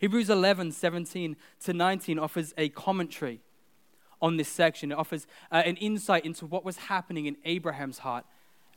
Hebrews 0.00 0.30
11, 0.30 0.72
17 0.72 1.36
to 1.64 1.72
19 1.72 2.18
offers 2.18 2.54
a 2.56 2.68
commentary 2.70 3.40
on 4.22 4.36
this 4.36 4.48
section. 4.48 4.92
It 4.92 4.98
offers 4.98 5.26
uh, 5.52 5.62
an 5.64 5.76
insight 5.76 6.24
into 6.24 6.46
what 6.46 6.64
was 6.64 6.76
happening 6.76 7.26
in 7.26 7.36
Abraham's 7.44 7.98
heart 7.98 8.24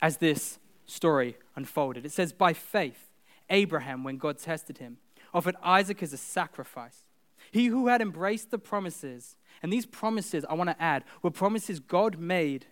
as 0.02 0.18
this 0.18 0.58
story 0.86 1.36
unfolded. 1.56 2.04
It 2.04 2.12
says, 2.12 2.32
By 2.32 2.52
faith, 2.52 3.10
Abraham, 3.50 4.04
when 4.04 4.18
God 4.18 4.38
tested 4.38 4.78
him, 4.78 4.98
offered 5.34 5.56
Isaac 5.62 6.02
as 6.02 6.12
a 6.12 6.16
sacrifice. 6.16 7.02
He 7.50 7.66
who 7.66 7.88
had 7.88 8.00
embraced 8.00 8.50
the 8.50 8.58
promises, 8.58 9.36
and 9.62 9.72
these 9.72 9.84
promises, 9.84 10.44
I 10.48 10.54
want 10.54 10.70
to 10.70 10.82
add, 10.82 11.04
were 11.22 11.30
promises 11.30 11.80
God 11.80 12.18
made 12.18 12.66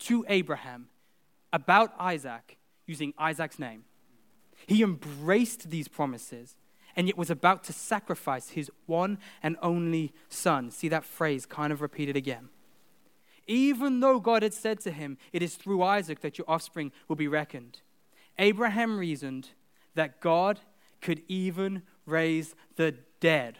to 0.00 0.24
Abraham 0.28 0.88
about 1.52 1.92
Isaac 1.98 2.56
using 2.86 3.12
Isaac's 3.18 3.58
name. 3.58 3.84
He 4.66 4.82
embraced 4.82 5.70
these 5.70 5.88
promises 5.88 6.56
and 6.96 7.06
yet 7.06 7.16
was 7.16 7.30
about 7.30 7.64
to 7.64 7.72
sacrifice 7.72 8.50
his 8.50 8.70
one 8.86 9.18
and 9.42 9.56
only 9.62 10.12
son. 10.28 10.70
See 10.70 10.88
that 10.88 11.04
phrase 11.04 11.44
kind 11.44 11.72
of 11.72 11.80
repeated 11.80 12.16
again. 12.16 12.48
Even 13.46 14.00
though 14.00 14.20
God 14.20 14.42
had 14.42 14.54
said 14.54 14.80
to 14.80 14.90
him, 14.90 15.18
It 15.32 15.42
is 15.42 15.56
through 15.56 15.82
Isaac 15.82 16.20
that 16.20 16.38
your 16.38 16.48
offspring 16.48 16.92
will 17.08 17.16
be 17.16 17.28
reckoned, 17.28 17.80
Abraham 18.38 18.98
reasoned 18.98 19.50
that 19.94 20.20
God 20.20 20.60
could 21.00 21.22
even 21.28 21.82
raise 22.06 22.54
the 22.76 22.94
dead. 23.20 23.58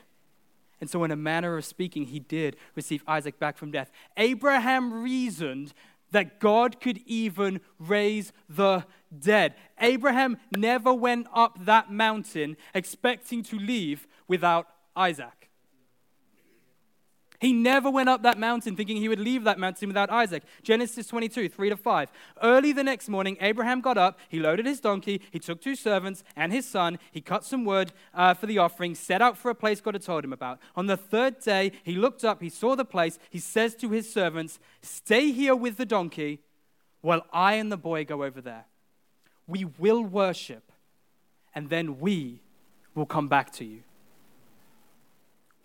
And 0.80 0.90
so, 0.90 1.04
in 1.04 1.10
a 1.10 1.16
manner 1.16 1.56
of 1.56 1.64
speaking, 1.64 2.06
he 2.06 2.18
did 2.18 2.56
receive 2.74 3.02
Isaac 3.06 3.38
back 3.38 3.56
from 3.56 3.70
death. 3.70 3.90
Abraham 4.16 4.92
reasoned 4.92 5.72
that 6.10 6.40
God 6.40 6.80
could 6.80 7.00
even 7.06 7.60
raise 7.78 8.32
the 8.48 8.84
dead. 9.18 9.54
Abraham 9.80 10.36
never 10.56 10.92
went 10.92 11.26
up 11.34 11.64
that 11.64 11.90
mountain 11.90 12.56
expecting 12.74 13.42
to 13.44 13.58
leave 13.58 14.06
without 14.28 14.68
Isaac. 14.96 15.43
He 17.44 17.52
never 17.52 17.90
went 17.90 18.08
up 18.08 18.22
that 18.22 18.38
mountain 18.38 18.74
thinking 18.74 18.96
he 18.96 19.08
would 19.10 19.20
leave 19.20 19.44
that 19.44 19.58
mountain 19.58 19.88
without 19.88 20.08
Isaac. 20.08 20.44
Genesis 20.62 21.06
22, 21.08 21.50
3 21.50 21.68
to 21.68 21.76
5. 21.76 22.10
Early 22.42 22.72
the 22.72 22.82
next 22.82 23.06
morning, 23.06 23.36
Abraham 23.38 23.82
got 23.82 23.98
up, 23.98 24.18
he 24.30 24.40
loaded 24.40 24.64
his 24.64 24.80
donkey, 24.80 25.20
he 25.30 25.38
took 25.38 25.60
two 25.60 25.76
servants 25.76 26.24
and 26.36 26.54
his 26.54 26.66
son, 26.66 26.98
he 27.12 27.20
cut 27.20 27.44
some 27.44 27.66
wood 27.66 27.92
uh, 28.14 28.32
for 28.32 28.46
the 28.46 28.56
offering, 28.56 28.94
set 28.94 29.20
out 29.20 29.36
for 29.36 29.50
a 29.50 29.54
place 29.54 29.82
God 29.82 29.92
had 29.92 30.02
told 30.02 30.24
him 30.24 30.32
about. 30.32 30.58
On 30.74 30.86
the 30.86 30.96
third 30.96 31.38
day, 31.38 31.72
he 31.82 31.96
looked 31.96 32.24
up, 32.24 32.40
he 32.40 32.48
saw 32.48 32.74
the 32.76 32.84
place, 32.86 33.18
he 33.28 33.40
says 33.40 33.74
to 33.74 33.90
his 33.90 34.10
servants, 34.10 34.58
Stay 34.80 35.30
here 35.30 35.54
with 35.54 35.76
the 35.76 35.84
donkey 35.84 36.40
while 37.02 37.26
I 37.30 37.56
and 37.56 37.70
the 37.70 37.76
boy 37.76 38.06
go 38.06 38.24
over 38.24 38.40
there. 38.40 38.64
We 39.46 39.66
will 39.66 40.02
worship, 40.02 40.72
and 41.54 41.68
then 41.68 42.00
we 42.00 42.40
will 42.94 43.04
come 43.04 43.28
back 43.28 43.52
to 43.56 43.66
you. 43.66 43.82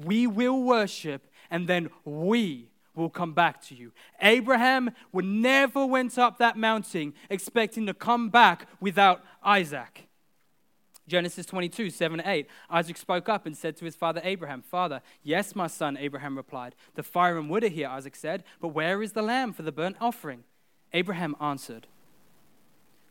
We 0.03 0.27
will 0.27 0.63
worship, 0.63 1.28
and 1.51 1.67
then 1.67 1.89
we 2.05 2.69
will 2.95 3.09
come 3.09 3.33
back 3.33 3.61
to 3.67 3.75
you. 3.75 3.91
Abraham 4.21 4.91
would 5.11 5.25
never 5.25 5.85
went 5.85 6.17
up 6.17 6.37
that 6.37 6.57
mountain 6.57 7.13
expecting 7.29 7.85
to 7.85 7.93
come 7.93 8.29
back 8.29 8.67
without 8.79 9.23
Isaac. 9.43 10.09
Genesis 11.07 11.45
22, 11.45 11.89
7 11.89 12.21
8. 12.23 12.47
Isaac 12.69 12.97
spoke 12.97 13.27
up 13.27 13.45
and 13.45 13.57
said 13.57 13.75
to 13.77 13.85
his 13.85 13.95
father 13.95 14.21
Abraham, 14.23 14.61
Father, 14.61 15.01
yes, 15.23 15.55
my 15.55 15.67
son, 15.67 15.97
Abraham 15.97 16.37
replied. 16.37 16.75
The 16.95 17.03
fire 17.03 17.37
and 17.37 17.49
wood 17.49 17.63
are 17.63 17.69
here, 17.69 17.89
Isaac 17.89 18.15
said, 18.15 18.43
but 18.61 18.69
where 18.69 19.01
is 19.01 19.13
the 19.13 19.23
lamb 19.23 19.51
for 19.51 19.63
the 19.63 19.71
burnt 19.71 19.97
offering? 19.99 20.43
Abraham 20.93 21.35
answered, 21.41 21.87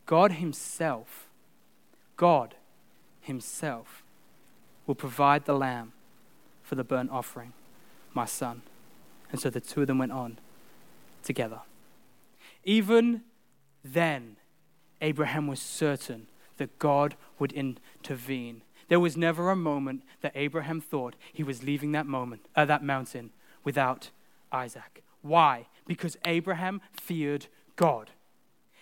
God 0.05 0.33
himself, 0.33 1.27
God 2.17 2.55
himself 3.21 4.03
will 4.87 4.95
provide 4.95 5.45
the 5.45 5.53
lamb 5.53 5.93
for 6.63 6.75
the 6.75 6.83
burnt 6.83 7.11
offering, 7.11 7.53
my 8.13 8.25
son. 8.25 8.61
And 9.31 9.39
so 9.39 9.49
the 9.49 9.61
two 9.61 9.81
of 9.81 9.87
them 9.87 9.97
went 9.97 10.11
on 10.11 10.39
together. 11.23 11.61
Even 12.63 13.21
then, 13.83 14.37
Abraham 15.01 15.47
was 15.47 15.59
certain 15.59 16.27
that 16.57 16.77
God 16.79 17.15
would 17.37 17.53
intervene. 17.53 18.61
There 18.89 18.99
was 18.99 19.15
never 19.15 19.49
a 19.49 19.55
moment 19.55 20.03
that 20.21 20.33
Abraham 20.35 20.81
thought 20.81 21.15
he 21.31 21.43
was 21.43 21.63
leaving 21.63 21.91
that 21.93 22.05
moment, 22.05 22.47
uh, 22.55 22.65
that 22.65 22.83
mountain 22.83 23.31
without 23.63 24.09
Isaac. 24.51 25.03
Why? 25.21 25.67
Because 25.85 26.17
Abraham 26.25 26.81
feared 26.91 27.47
God. 27.75 28.11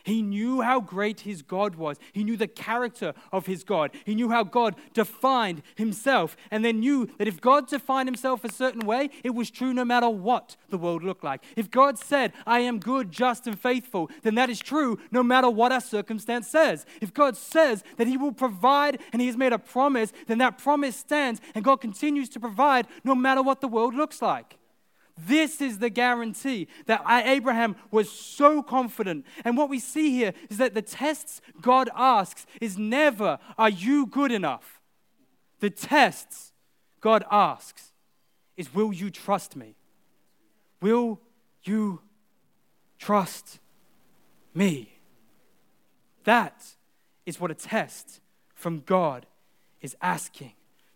He 0.08 0.22
knew 0.22 0.62
how 0.62 0.80
great 0.80 1.20
his 1.20 1.42
God 1.42 1.76
was. 1.76 1.98
He 2.14 2.24
knew 2.24 2.38
the 2.38 2.48
character 2.48 3.14
of 3.34 3.46
his 3.46 3.66
God. 3.66 3.92
He 4.06 4.16
knew 4.16 4.30
how 4.30 4.46
God 4.46 4.78
defined 4.94 5.62
himself, 5.76 6.38
and 6.50 6.64
then 6.64 6.80
knew 6.80 7.10
that 7.18 7.28
if 7.28 7.42
God 7.42 7.68
defined 7.68 8.08
himself 8.08 8.46
a 8.46 8.52
certain 8.52 8.88
way, 8.88 9.10
it 9.26 9.32
was 9.32 9.52
true 9.52 9.74
no 9.74 9.84
matter 9.84 10.10
what 10.10 10.56
the 10.70 10.78
world 10.78 11.04
looked 11.04 11.26
like. 11.26 11.44
If 11.58 11.70
God 11.70 12.00
said, 12.00 12.32
I 12.46 12.60
am 12.60 12.80
good, 12.80 13.12
just, 13.12 13.48
and 13.48 13.60
faithful, 13.60 14.10
then 14.24 14.36
that 14.36 14.50
is 14.50 14.60
true 14.60 14.98
no 15.12 15.24
matter 15.24 15.50
what 15.50 15.74
our 15.74 15.82
circumstance 15.82 16.48
says. 16.48 16.86
If 17.02 17.14
God 17.14 17.36
says 17.36 17.84
that 17.98 18.08
he 18.08 18.16
will 18.16 18.32
provide 18.32 19.02
and 19.12 19.22
he 19.22 19.28
has 19.28 19.36
made 19.36 19.52
a 19.52 19.60
promise, 19.60 20.14
then 20.28 20.38
that 20.38 20.58
promise 20.58 20.96
stands, 20.96 21.42
and 21.54 21.66
God 21.66 21.82
continues 21.82 22.30
to 22.30 22.40
provide 22.40 22.88
no 23.04 23.14
matter 23.14 23.44
what 23.44 23.60
the 23.60 23.68
world 23.68 23.94
looks 23.94 24.22
like. 24.22 24.58
This 25.18 25.62
is 25.62 25.80
the 25.80 25.90
guarantee 25.90 26.68
that 26.86 27.04
Abraham 27.08 27.76
was 27.92 28.12
so 28.12 28.62
confident. 28.62 29.26
And 29.44 29.58
what 29.58 29.70
we 29.70 29.80
see 29.80 30.12
here 30.12 30.34
is 30.50 30.58
that 30.58 30.74
the 30.74 30.82
tests 30.82 31.42
God 31.62 31.90
asks 31.96 32.46
is 32.62 32.78
never, 32.78 33.40
Are 33.58 33.70
you 33.70 34.06
good 34.06 34.32
enough? 34.32 34.80
The 35.60 35.70
tests 35.70 36.54
God 37.02 37.24
asks 37.32 37.94
is, 38.56 38.74
Will 38.74 38.94
you 38.94 39.10
trust 39.10 39.56
me? 39.56 39.76
Will 40.82 41.20
you 41.64 42.02
trust 43.00 43.60
me? 44.54 44.94
That 46.26 46.64
is 47.26 47.40
what 47.40 47.52
a 47.52 47.56
test 47.56 48.20
from 48.54 48.82
God 48.82 49.26
is 49.82 49.96
asking. 50.02 50.54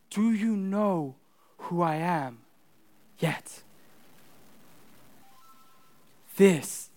Do 0.09 0.33
you 0.33 0.55
know 0.55 1.15
who 1.57 1.81
I 1.81 1.95
am 1.95 2.39
yet? 3.19 3.63
This 6.41 6.89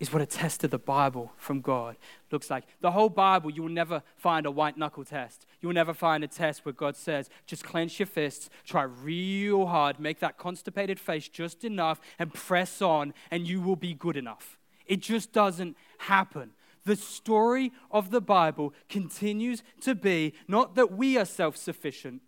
is 0.00 0.10
what 0.10 0.22
a 0.22 0.26
test 0.26 0.64
of 0.64 0.70
the 0.70 0.78
Bible 0.78 1.30
from 1.36 1.60
God 1.60 1.94
looks 2.30 2.48
like. 2.48 2.64
The 2.80 2.92
whole 2.92 3.10
Bible, 3.10 3.50
you 3.50 3.62
will 3.62 3.68
never 3.68 4.02
find 4.16 4.46
a 4.46 4.50
white 4.50 4.78
knuckle 4.78 5.04
test. 5.04 5.44
You 5.60 5.68
will 5.68 5.74
never 5.74 5.92
find 5.92 6.24
a 6.24 6.26
test 6.26 6.64
where 6.64 6.72
God 6.72 6.96
says, 6.96 7.28
just 7.44 7.64
clench 7.64 7.98
your 7.98 8.06
fists, 8.06 8.48
try 8.64 8.84
real 8.84 9.66
hard, 9.66 10.00
make 10.00 10.20
that 10.20 10.38
constipated 10.38 10.98
face 10.98 11.28
just 11.28 11.64
enough, 11.64 12.00
and 12.18 12.32
press 12.32 12.80
on, 12.80 13.12
and 13.30 13.46
you 13.46 13.60
will 13.60 13.76
be 13.76 13.92
good 13.92 14.16
enough. 14.16 14.56
It 14.86 15.00
just 15.00 15.34
doesn't 15.34 15.76
happen. 15.98 16.52
The 16.86 16.96
story 16.96 17.72
of 17.90 18.10
the 18.10 18.22
Bible 18.22 18.72
continues 18.88 19.62
to 19.82 19.94
be 19.94 20.32
not 20.48 20.76
that 20.76 20.92
we 20.92 21.18
are 21.18 21.26
self 21.26 21.58
sufficient, 21.58 22.22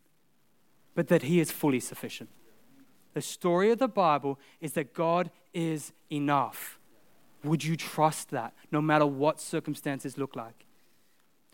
but 0.94 1.08
that 1.08 1.22
He 1.22 1.40
is 1.40 1.50
fully 1.50 1.80
sufficient. 1.80 2.28
The 3.14 3.20
story 3.20 3.70
of 3.70 3.78
the 3.78 3.88
Bible 3.88 4.38
is 4.60 4.72
that 4.72 4.94
God 4.94 5.30
is 5.52 5.92
enough. 6.10 6.78
Would 7.44 7.64
you 7.64 7.76
trust 7.76 8.30
that 8.30 8.52
no 8.70 8.80
matter 8.80 9.06
what 9.06 9.40
circumstances 9.40 10.18
look 10.18 10.36
like? 10.36 10.66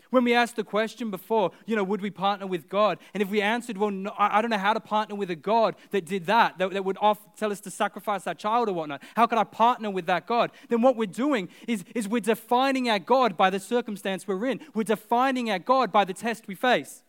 When 0.09 0.23
we 0.23 0.33
asked 0.33 0.55
the 0.55 0.63
question 0.63 1.11
before, 1.11 1.51
you 1.65 1.75
know, 1.75 1.83
would 1.83 2.01
we 2.01 2.09
partner 2.09 2.47
with 2.47 2.69
God? 2.69 2.97
And 3.13 3.21
if 3.21 3.29
we 3.29 3.41
answered, 3.41 3.77
well, 3.77 3.91
no, 3.91 4.13
I 4.17 4.41
don't 4.41 4.51
know 4.51 4.57
how 4.57 4.73
to 4.73 4.79
partner 4.79 5.15
with 5.15 5.29
a 5.29 5.35
God 5.35 5.75
that 5.91 6.05
did 6.05 6.27
that, 6.27 6.57
that, 6.59 6.71
that 6.71 6.85
would 6.85 6.97
off, 7.01 7.19
tell 7.35 7.51
us 7.51 7.59
to 7.61 7.71
sacrifice 7.71 8.25
our 8.25 8.33
child 8.33 8.69
or 8.69 8.73
whatnot. 8.73 9.03
How 9.15 9.27
could 9.27 9.37
I 9.37 9.43
partner 9.43 9.89
with 9.89 10.05
that 10.05 10.25
God? 10.25 10.51
Then 10.69 10.81
what 10.81 10.95
we're 10.95 11.07
doing 11.07 11.49
is, 11.67 11.83
is 11.93 12.07
we're 12.07 12.21
defining 12.21 12.89
our 12.89 12.99
God 12.99 13.35
by 13.35 13.49
the 13.49 13.59
circumstance 13.59 14.27
we're 14.27 14.45
in. 14.45 14.61
We're 14.73 14.83
defining 14.83 15.51
our 15.51 15.59
God 15.59 15.91
by 15.91 16.05
the 16.05 16.13
test 16.13 16.47
we 16.47 16.55
face. 16.55 17.03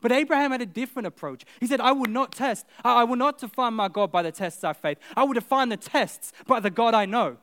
But 0.00 0.12
Abraham 0.12 0.52
had 0.52 0.62
a 0.62 0.66
different 0.66 1.06
approach. 1.06 1.44
He 1.60 1.66
said, 1.66 1.80
I 1.80 1.92
will 1.92 2.10
not 2.10 2.32
test, 2.32 2.66
I 2.84 3.04
will 3.04 3.16
not 3.16 3.38
define 3.38 3.74
my 3.74 3.88
God 3.88 4.10
by 4.10 4.22
the 4.22 4.32
tests 4.32 4.64
I 4.64 4.72
faith. 4.72 4.98
I 5.16 5.24
will 5.24 5.34
define 5.34 5.68
the 5.68 5.76
tests 5.76 6.32
by 6.46 6.60
the 6.60 6.70
God 6.70 6.94
I 6.94 7.04
know. 7.04 7.36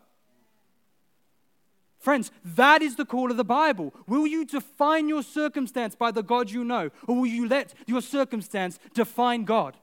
Friends, 1.99 2.31
that 2.43 2.81
is 2.81 2.95
the 2.95 3.05
call 3.05 3.29
of 3.29 3.37
the 3.37 3.43
Bible. 3.43 3.93
Will 4.07 4.25
you 4.25 4.45
define 4.45 5.09
your 5.09 5.21
circumstance 5.21 5.95
by 5.95 6.11
the 6.11 6.23
God 6.23 6.49
you 6.49 6.63
know, 6.63 6.89
or 7.07 7.15
will 7.17 7.25
you 7.25 7.47
let 7.47 7.73
your 7.87 8.01
circumstance 8.01 8.79
define 8.93 9.43
God? 9.43 9.75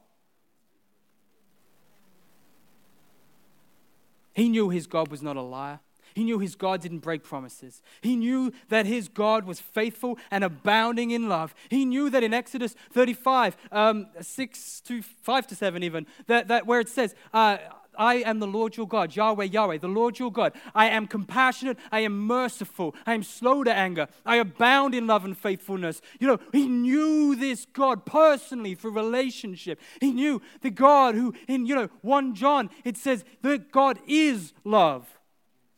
He 4.32 4.48
knew 4.48 4.70
his 4.70 4.86
God 4.86 5.08
was 5.08 5.22
not 5.22 5.36
a 5.36 5.42
liar. 5.42 5.80
He 6.16 6.24
knew 6.24 6.38
his 6.38 6.56
God 6.56 6.80
didn't 6.80 7.00
break 7.00 7.22
promises. 7.22 7.82
He 8.00 8.16
knew 8.16 8.50
that 8.70 8.86
his 8.86 9.06
God 9.06 9.44
was 9.44 9.60
faithful 9.60 10.18
and 10.30 10.42
abounding 10.42 11.10
in 11.10 11.28
love. 11.28 11.54
He 11.68 11.84
knew 11.84 12.08
that 12.08 12.22
in 12.22 12.32
Exodus 12.32 12.74
35, 12.92 13.54
um, 13.70 14.06
6 14.18 14.80
to 14.86 15.02
5 15.02 15.46
to 15.48 15.54
7 15.54 15.82
even, 15.82 16.06
that, 16.26 16.48
that 16.48 16.66
where 16.66 16.80
it 16.80 16.88
says, 16.88 17.14
uh, 17.34 17.58
I 17.98 18.14
am 18.14 18.38
the 18.38 18.46
Lord 18.46 18.78
your 18.78 18.88
God, 18.88 19.14
Yahweh, 19.14 19.44
Yahweh, 19.44 19.76
the 19.76 19.88
Lord 19.88 20.18
your 20.18 20.32
God. 20.32 20.54
I 20.74 20.88
am 20.88 21.06
compassionate, 21.06 21.76
I 21.92 22.00
am 22.00 22.18
merciful, 22.18 22.94
I 23.04 23.12
am 23.12 23.22
slow 23.22 23.62
to 23.62 23.74
anger, 23.74 24.08
I 24.24 24.36
abound 24.36 24.94
in 24.94 25.06
love 25.06 25.26
and 25.26 25.36
faithfulness. 25.36 26.00
You 26.18 26.28
know, 26.28 26.38
he 26.50 26.66
knew 26.66 27.36
this 27.36 27.66
God 27.66 28.06
personally 28.06 28.74
through 28.74 28.92
relationship. 28.92 29.78
He 30.00 30.12
knew 30.12 30.40
the 30.62 30.70
God 30.70 31.14
who, 31.14 31.34
in, 31.46 31.66
you 31.66 31.74
know, 31.74 31.90
1 32.00 32.34
John, 32.34 32.70
it 32.86 32.96
says 32.96 33.22
that 33.42 33.70
God 33.70 33.98
is 34.06 34.54
love. 34.64 35.06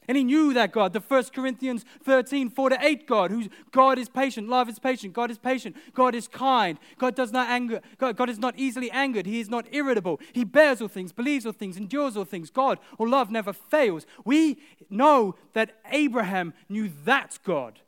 And 0.08 0.16
he 0.16 0.24
knew 0.24 0.54
that 0.54 0.72
God, 0.72 0.94
the 0.94 1.00
1 1.00 1.24
Corinthians 1.34 1.84
13, 2.02 2.48
4 2.48 2.70
to 2.70 2.78
8 2.80 3.06
God, 3.06 3.30
who 3.30 3.44
God 3.70 3.98
is 3.98 4.08
patient, 4.08 4.48
love 4.48 4.66
is 4.70 4.78
patient, 4.78 5.12
God 5.12 5.30
is 5.30 5.36
patient, 5.36 5.76
God 5.92 6.14
is 6.14 6.26
kind, 6.26 6.78
God 6.96 7.14
does 7.14 7.30
not 7.30 7.50
anger, 7.50 7.82
God, 7.98 8.16
God 8.16 8.30
is 8.30 8.38
not 8.38 8.54
easily 8.56 8.90
angered, 8.90 9.26
He 9.26 9.38
is 9.38 9.50
not 9.50 9.66
irritable, 9.70 10.18
He 10.32 10.44
bears 10.44 10.80
all 10.80 10.88
things, 10.88 11.12
believes 11.12 11.44
all 11.44 11.52
things, 11.52 11.76
endures 11.76 12.16
all 12.16 12.24
things. 12.24 12.48
God 12.48 12.78
or 12.96 13.06
love 13.06 13.30
never 13.30 13.52
fails. 13.52 14.06
We 14.24 14.56
know 14.88 15.34
that 15.52 15.76
Abraham 15.92 16.54
knew 16.70 16.90
that 17.04 17.38
God. 17.44 17.80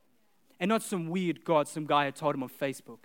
And 0.60 0.68
not 0.68 0.82
some 0.82 1.08
weird 1.08 1.42
God 1.42 1.68
some 1.68 1.86
guy 1.86 2.04
had 2.04 2.16
told 2.16 2.34
him 2.34 2.42
on 2.42 2.50
Facebook. 2.50 2.98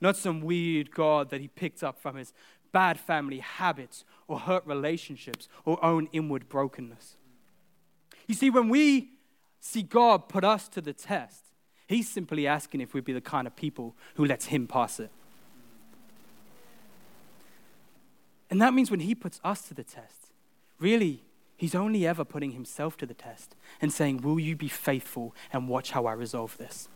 Not 0.00 0.16
some 0.16 0.40
weird 0.40 0.90
God 0.90 1.28
that 1.28 1.42
he 1.42 1.48
picked 1.48 1.84
up 1.84 2.00
from 2.00 2.16
his 2.16 2.32
bad 2.72 2.98
family 2.98 3.40
habits 3.40 4.06
or 4.26 4.38
hurt 4.38 4.66
relationships 4.66 5.48
or 5.66 5.84
own 5.84 6.08
inward 6.12 6.48
brokenness. 6.48 7.18
You 8.26 8.34
see, 8.34 8.50
when 8.50 8.68
we 8.68 9.10
see 9.60 9.82
God 9.82 10.28
put 10.28 10.44
us 10.44 10.68
to 10.68 10.80
the 10.80 10.92
test, 10.92 11.46
He's 11.86 12.08
simply 12.08 12.46
asking 12.46 12.80
if 12.80 12.94
we'd 12.94 13.04
be 13.04 13.12
the 13.12 13.20
kind 13.20 13.46
of 13.46 13.54
people 13.54 13.94
who 14.14 14.24
lets 14.24 14.46
Him 14.46 14.66
pass 14.66 14.98
it. 14.98 15.10
And 18.50 18.60
that 18.60 18.74
means 18.74 18.90
when 18.90 19.00
He 19.00 19.14
puts 19.14 19.40
us 19.44 19.62
to 19.68 19.74
the 19.74 19.84
test, 19.84 20.32
really, 20.78 21.22
He's 21.56 21.74
only 21.74 22.06
ever 22.06 22.24
putting 22.24 22.52
Himself 22.52 22.96
to 22.98 23.06
the 23.06 23.14
test 23.14 23.56
and 23.80 23.92
saying, 23.92 24.22
Will 24.22 24.40
you 24.40 24.56
be 24.56 24.68
faithful 24.68 25.34
and 25.52 25.68
watch 25.68 25.90
how 25.90 26.06
I 26.06 26.12
resolve 26.12 26.56
this? 26.56 26.88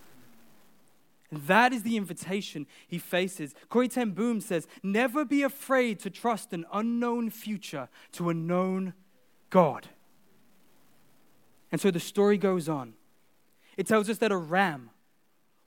And 1.31 1.47
that 1.47 1.73
is 1.73 1.83
the 1.83 1.97
invitation 1.97 2.67
he 2.87 2.99
faces. 2.99 3.55
Corrie 3.69 3.89
ten 3.89 4.11
Boom 4.11 4.41
says, 4.41 4.69
Never 4.83 5.25
be 5.25 5.43
afraid 5.43 5.99
to 6.01 6.11
trust 6.11 6.53
an 6.53 6.65
unknown 6.73 7.31
future 7.31 7.89
to 8.13 8.31
a 8.31 8.35
known 8.35 8.95
God. 9.51 9.89
And 11.73 11.81
so 11.81 11.91
the 11.91 12.01
story 12.01 12.39
goes 12.39 12.69
on. 12.69 12.95
It 13.77 13.87
tells 13.87 14.09
us 14.09 14.19
that 14.19 14.33
a 14.33 14.37
ram 14.37 14.91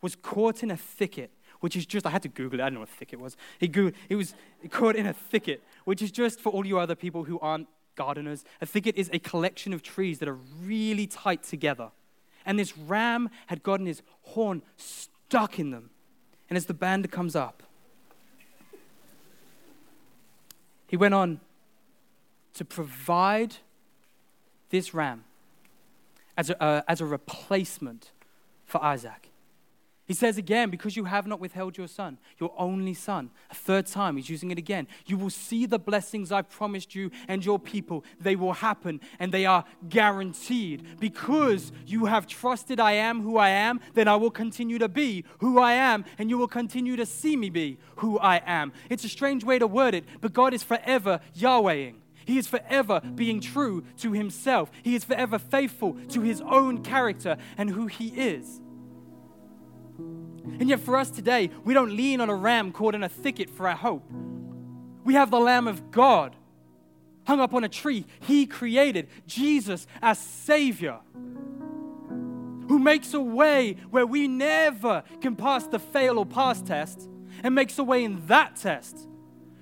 was 0.02 0.16
caught 0.16 0.64
in 0.64 0.72
a 0.72 0.78
thicket, 0.78 1.32
which 1.60 1.76
is 1.76 1.86
just, 1.86 2.06
I 2.06 2.10
had 2.10 2.22
to 2.24 2.30
Google 2.30 2.60
it, 2.60 2.64
I 2.64 2.66
don't 2.68 2.76
know 2.76 2.80
what 2.82 2.90
a 2.90 2.94
thicket 2.94 3.20
was. 3.20 3.36
He, 3.60 3.68
Googled, 3.68 3.94
it 4.08 4.16
was 4.16 4.34
caught 4.70 4.96
in 4.96 5.06
a 5.06 5.14
thicket, 5.14 5.62
which 5.84 6.02
is 6.02 6.12
just 6.12 6.40
for 6.40 6.52
all 6.52 6.66
you 6.66 6.80
other 6.80 6.96
people 6.96 7.26
who 7.26 7.40
aren't 7.40 7.68
gardeners. 7.96 8.46
A 8.62 8.66
thicket 8.66 8.96
is 8.96 9.10
a 9.12 9.20
collection 9.20 9.74
of 9.74 9.84
trees 9.84 10.20
that 10.20 10.30
are 10.30 10.38
really 10.64 11.06
tight 11.06 11.44
together. 11.44 11.92
And 12.46 12.58
this 12.58 12.78
ram 12.78 13.30
had 13.48 13.62
gotten 13.62 13.86
his 13.86 14.02
horn 14.22 14.62
stuck 14.78 15.60
in 15.60 15.72
them. 15.72 15.90
And 16.50 16.58
as 16.58 16.66
the 16.66 16.74
band 16.74 17.12
comes 17.12 17.36
up, 17.36 17.62
he 20.88 20.98
went 20.98 21.14
on 21.14 21.40
to 22.56 22.66
provide 22.66 23.58
this 24.72 24.94
ram 24.94 25.26
as 26.40 26.50
a, 26.50 26.64
uh, 26.64 26.82
as 26.88 27.02
a 27.02 27.06
replacement 27.06 28.12
for 28.64 28.82
Isaac. 28.82 29.30
He 30.06 30.14
says 30.14 30.38
again, 30.38 30.70
because 30.70 30.96
you 30.96 31.04
have 31.04 31.28
not 31.28 31.40
withheld 31.40 31.78
your 31.78 31.90
son, 31.90 32.18
your 32.40 32.52
only 32.58 32.94
son. 32.94 33.30
A 33.52 33.54
third 33.54 33.86
time, 33.86 34.16
he's 34.16 34.30
using 34.30 34.50
it 34.50 34.58
again. 34.58 34.88
You 35.06 35.18
will 35.18 35.30
see 35.30 35.66
the 35.66 35.78
blessings 35.78 36.32
I 36.32 36.42
promised 36.42 36.96
you 36.96 37.12
and 37.28 37.46
your 37.46 37.60
people. 37.60 38.06
They 38.20 38.36
will 38.38 38.54
happen 38.54 39.02
and 39.20 39.32
they 39.32 39.46
are 39.46 39.66
guaranteed. 39.88 41.00
Because 41.00 41.74
you 41.86 42.06
have 42.06 42.26
trusted 42.26 42.80
I 42.80 42.94
am 42.94 43.22
who 43.22 43.38
I 43.38 43.50
am, 43.50 43.82
then 43.94 44.08
I 44.08 44.16
will 44.16 44.32
continue 44.32 44.80
to 44.80 44.88
be 44.88 45.26
who 45.40 45.60
I 45.60 45.74
am 45.74 46.06
and 46.18 46.30
you 46.30 46.38
will 46.38 46.48
continue 46.48 46.96
to 46.96 47.06
see 47.06 47.36
me 47.36 47.50
be 47.50 47.78
who 47.98 48.18
I 48.18 48.42
am. 48.46 48.72
It's 48.90 49.04
a 49.04 49.10
strange 49.10 49.44
way 49.44 49.60
to 49.60 49.68
word 49.68 49.94
it, 49.94 50.06
but 50.22 50.34
God 50.34 50.54
is 50.54 50.64
forever 50.64 51.20
Yahwehing. 51.38 51.96
He 52.30 52.38
is 52.38 52.46
forever 52.46 53.02
being 53.16 53.42
true 53.42 53.84
to 53.98 54.12
himself. 54.12 54.70
He 54.84 54.94
is 54.94 55.04
forever 55.04 55.40
faithful 55.40 55.98
to 56.10 56.22
his 56.22 56.42
own 56.42 56.84
character 56.84 57.38
and 57.58 57.72
who 57.72 57.88
he 57.88 58.10
is. 58.10 58.62
And 59.98 60.70
yet, 60.70 60.80
for 60.80 60.96
us 60.96 61.10
today, 61.10 61.50
we 61.64 61.74
don't 61.74 61.98
lean 61.98 62.22
on 62.22 62.30
a 62.30 62.36
ram 62.36 62.72
caught 62.72 62.94
in 62.94 63.02
a 63.02 63.10
thicket 63.10 63.50
for 63.50 63.68
our 63.68 63.76
hope. 63.76 64.08
We 65.04 65.16
have 65.16 65.32
the 65.32 65.40
Lamb 65.40 65.68
of 65.68 65.90
God 65.90 66.36
hung 67.26 67.40
up 67.40 67.56
on 67.56 67.64
a 67.64 67.70
tree. 67.70 68.06
He 68.20 68.46
created 68.46 69.08
Jesus 69.26 69.88
as 70.00 70.20
Savior, 70.20 71.00
who 72.68 72.78
makes 72.78 73.12
a 73.16 73.22
way 73.22 73.78
where 73.90 74.06
we 74.06 74.28
never 74.28 75.02
can 75.20 75.36
pass 75.36 75.66
the 75.66 75.80
fail 75.80 76.20
or 76.20 76.28
pass 76.28 76.62
test, 76.62 77.10
and 77.42 77.56
makes 77.56 77.80
a 77.80 77.84
way 77.84 78.04
in 78.04 78.24
that 78.28 78.56
test. 78.56 79.09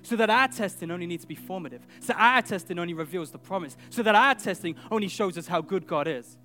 So 0.08 0.16
that 0.16 0.30
our 0.30 0.48
testing 0.48 0.90
only 0.90 1.06
needs 1.06 1.24
to 1.24 1.28
be 1.28 1.34
formative. 1.34 1.86
So 2.00 2.14
our 2.14 2.40
testing 2.40 2.78
only 2.78 2.94
reveals 2.94 3.30
the 3.30 3.38
promise. 3.38 3.76
So 3.90 4.02
that 4.02 4.14
our 4.14 4.34
testing 4.34 4.74
only 4.90 5.08
shows 5.08 5.36
us 5.36 5.46
how 5.46 5.60
good 5.60 5.86
God 5.86 6.08
is. 6.08 6.38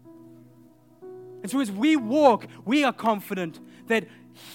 And 1.41 1.49
so 1.49 1.61
as 1.61 1.71
we 1.71 1.95
walk, 1.95 2.47
we 2.65 2.83
are 2.83 2.91
confident 2.91 3.61
that 3.87 4.05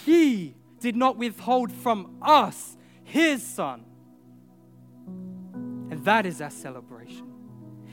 he 0.05 0.55
did 0.81 0.97
not 0.97 1.17
withhold 1.17 1.73
from 1.73 2.19
us 2.23 2.77
His 3.05 3.43
Son. 3.43 3.85
And 5.91 6.05
that 6.05 6.27
is 6.27 6.41
our 6.41 6.51
celebration. 6.51 7.33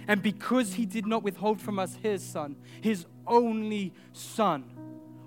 And 0.07 0.21
because 0.21 0.73
He 0.73 0.85
did 0.85 1.05
not 1.05 1.23
withhold 1.23 1.61
from 1.61 1.79
us 1.79 1.95
His 2.01 2.23
Son, 2.23 2.55
His 2.81 3.05
only 3.25 3.93
Son, 4.13 4.65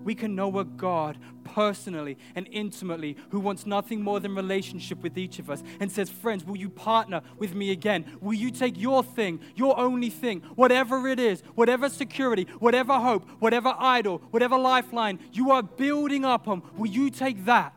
we 0.09 0.14
can 0.14 0.35
know 0.35 0.59
a 0.59 0.64
God 0.64 1.18
personally 1.44 2.16
and 2.35 2.49
intimately 2.51 3.14
who 3.29 3.38
wants 3.38 3.66
nothing 3.66 4.01
more 4.01 4.18
than 4.21 4.35
relationship 4.35 5.03
with 5.03 5.18
each 5.18 5.38
of 5.38 5.51
us 5.51 5.62
and 5.81 5.92
says, 5.92 6.09
Friends, 6.09 6.47
will 6.47 6.57
you 6.57 6.71
partner 6.71 7.21
with 7.37 7.55
me 7.55 7.73
again? 7.73 8.07
Will 8.23 8.33
you 8.33 8.51
take 8.51 8.81
your 8.81 9.03
thing, 9.03 9.38
your 9.55 9.79
only 9.79 10.09
thing, 10.09 10.40
whatever 10.55 11.07
it 11.09 11.21
is, 11.21 11.42
whatever 11.57 11.90
security, 11.90 12.47
whatever 12.59 12.94
hope, 12.94 13.29
whatever 13.38 13.75
idol, 13.79 14.23
whatever 14.31 14.57
lifeline 14.57 15.18
you 15.31 15.51
are 15.51 15.62
building 15.62 16.25
up 16.25 16.49
on? 16.49 16.62
Will 16.79 16.88
you 16.88 17.11
take 17.11 17.44
that? 17.44 17.75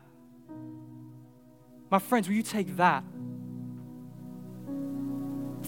My 1.90 1.98
friends, 1.98 2.28
will 2.28 2.36
you 2.36 2.42
take 2.42 2.78
that? 2.78 3.04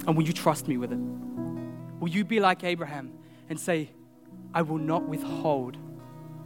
And 0.06 0.16
will 0.16 0.24
you 0.24 0.32
trust 0.32 0.66
me 0.66 0.78
with 0.78 0.92
it? 0.92 0.98
Will 2.00 2.08
you 2.08 2.24
be 2.24 2.40
like 2.40 2.64
Abraham 2.64 3.12
and 3.50 3.60
say, 3.60 3.90
I 4.54 4.62
will 4.62 4.78
not 4.78 5.06
withhold 5.06 5.76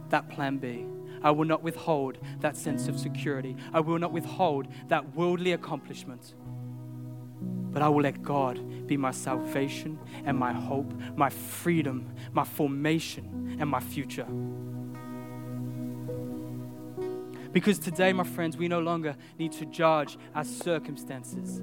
that 0.09 0.29
plan 0.29 0.57
B. 0.57 0.85
I 1.21 1.31
will 1.31 1.45
not 1.45 1.63
withhold 1.63 2.17
that 2.39 2.55
sense 2.55 2.87
of 2.87 2.99
security. 2.99 3.55
I 3.73 3.79
will 3.81 3.99
not 3.99 4.11
withhold 4.11 4.67
that 4.87 5.15
worldly 5.15 5.51
accomplishment. 5.51 6.33
But 7.71 7.81
I 7.81 7.89
will 7.89 8.01
let 8.01 8.23
God 8.23 8.87
be 8.87 8.97
my 8.97 9.11
salvation 9.11 9.99
and 10.25 10.37
my 10.37 10.53
hope, 10.53 10.91
my 11.15 11.29
freedom, 11.29 12.15
my 12.31 12.43
formation, 12.43 13.57
and 13.59 13.69
my 13.69 13.79
future. 13.79 14.27
Because 17.51 17.79
today, 17.79 18.13
my 18.13 18.23
friends, 18.23 18.57
we 18.57 18.67
no 18.67 18.79
longer 18.79 19.15
need 19.37 19.51
to 19.53 19.65
judge 19.65 20.17
our 20.35 20.43
circumstances. 20.43 21.61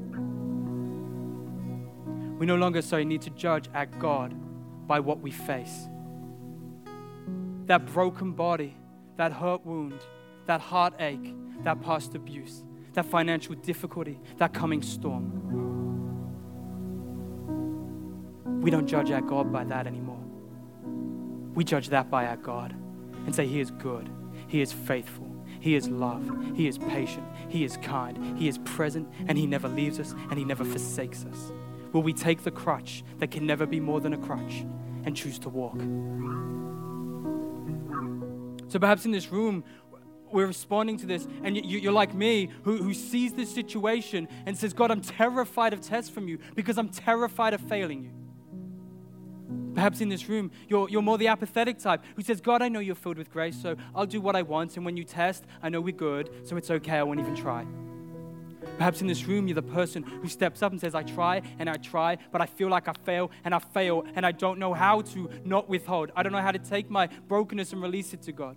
We 2.38 2.44
no 2.44 2.56
longer, 2.56 2.82
sorry, 2.82 3.04
need 3.04 3.22
to 3.22 3.30
judge 3.30 3.68
our 3.74 3.86
God 3.86 4.34
by 4.86 5.00
what 5.00 5.20
we 5.20 5.30
face 5.30 5.88
that 7.66 7.86
broken 7.86 8.32
body, 8.32 8.76
that 9.16 9.32
hurt 9.32 9.64
wound, 9.64 10.00
that 10.46 10.60
heartache, 10.60 11.34
that 11.64 11.82
past 11.82 12.14
abuse, 12.14 12.64
that 12.94 13.04
financial 13.04 13.54
difficulty, 13.56 14.20
that 14.38 14.54
coming 14.54 14.82
storm. 14.82 15.42
We 18.60 18.70
don't 18.70 18.86
judge 18.86 19.10
our 19.10 19.20
God 19.20 19.52
by 19.52 19.64
that 19.64 19.86
anymore. 19.86 20.22
We 21.54 21.64
judge 21.64 21.88
that 21.90 22.10
by 22.10 22.26
our 22.26 22.36
God 22.36 22.74
and 23.24 23.34
say, 23.34 23.46
He 23.46 23.60
is 23.60 23.70
good, 23.70 24.08
He 24.48 24.60
is 24.60 24.72
faithful, 24.72 25.26
He 25.60 25.74
is 25.74 25.88
love, 25.88 26.30
He 26.54 26.68
is 26.68 26.78
patient, 26.78 27.26
He 27.48 27.64
is 27.64 27.76
kind, 27.78 28.38
He 28.38 28.48
is 28.48 28.58
present, 28.58 29.08
and 29.26 29.36
He 29.36 29.46
never 29.46 29.68
leaves 29.68 29.98
us 29.98 30.12
and 30.30 30.38
He 30.38 30.44
never 30.44 30.64
forsakes 30.64 31.24
us. 31.24 31.52
Will 31.92 32.02
we 32.02 32.12
take 32.12 32.42
the 32.42 32.50
crutch 32.50 33.04
that 33.18 33.30
can 33.30 33.46
never 33.46 33.66
be 33.66 33.80
more 33.80 34.00
than 34.00 34.12
a 34.12 34.18
crutch 34.18 34.64
and 35.04 35.16
choose 35.16 35.38
to 35.40 35.48
walk? 35.48 35.80
So 38.68 38.78
perhaps 38.78 39.04
in 39.04 39.12
this 39.12 39.30
room, 39.30 39.64
we're 40.32 40.46
responding 40.46 40.98
to 40.98 41.06
this, 41.06 41.26
and 41.44 41.56
you're 41.56 41.92
like 41.92 42.12
me 42.14 42.50
who, 42.64 42.78
who 42.78 42.94
sees 42.94 43.32
this 43.32 43.52
situation 43.52 44.28
and 44.44 44.58
says, 44.58 44.72
God, 44.72 44.90
I'm 44.90 45.00
terrified 45.00 45.72
of 45.72 45.80
tests 45.80 46.10
from 46.10 46.28
you 46.28 46.38
because 46.54 46.78
I'm 46.78 46.88
terrified 46.88 47.54
of 47.54 47.60
failing 47.60 48.02
you. 48.02 48.10
Perhaps 49.74 50.00
in 50.00 50.08
this 50.08 50.28
room, 50.28 50.50
you're, 50.68 50.88
you're 50.88 51.02
more 51.02 51.18
the 51.18 51.28
apathetic 51.28 51.78
type 51.78 52.02
who 52.16 52.22
says, 52.22 52.40
God, 52.40 52.62
I 52.62 52.68
know 52.68 52.80
you're 52.80 52.94
filled 52.94 53.18
with 53.18 53.30
grace, 53.30 53.60
so 53.60 53.76
I'll 53.94 54.06
do 54.06 54.20
what 54.20 54.34
I 54.34 54.42
want. 54.42 54.76
And 54.76 54.84
when 54.84 54.96
you 54.96 55.04
test, 55.04 55.44
I 55.62 55.68
know 55.68 55.80
we're 55.80 55.94
good, 55.94 56.30
so 56.44 56.56
it's 56.56 56.70
okay, 56.70 56.96
I 56.96 57.02
won't 57.02 57.20
even 57.20 57.36
try. 57.36 57.66
Perhaps 58.78 59.00
in 59.00 59.06
this 59.06 59.26
room, 59.26 59.48
you're 59.48 59.54
the 59.54 59.62
person 59.62 60.02
who 60.02 60.28
steps 60.28 60.62
up 60.62 60.72
and 60.72 60.80
says, 60.80 60.94
I 60.94 61.02
try 61.02 61.40
and 61.58 61.68
I 61.68 61.76
try, 61.76 62.18
but 62.30 62.40
I 62.40 62.46
feel 62.46 62.68
like 62.68 62.88
I 62.88 62.92
fail 63.04 63.30
and 63.44 63.54
I 63.54 63.58
fail 63.58 64.04
and 64.14 64.26
I 64.26 64.32
don't 64.32 64.58
know 64.58 64.74
how 64.74 65.00
to 65.02 65.30
not 65.44 65.68
withhold. 65.68 66.12
I 66.14 66.22
don't 66.22 66.32
know 66.32 66.42
how 66.42 66.52
to 66.52 66.58
take 66.58 66.90
my 66.90 67.08
brokenness 67.28 67.72
and 67.72 67.82
release 67.82 68.12
it 68.12 68.22
to 68.22 68.32
God. 68.32 68.56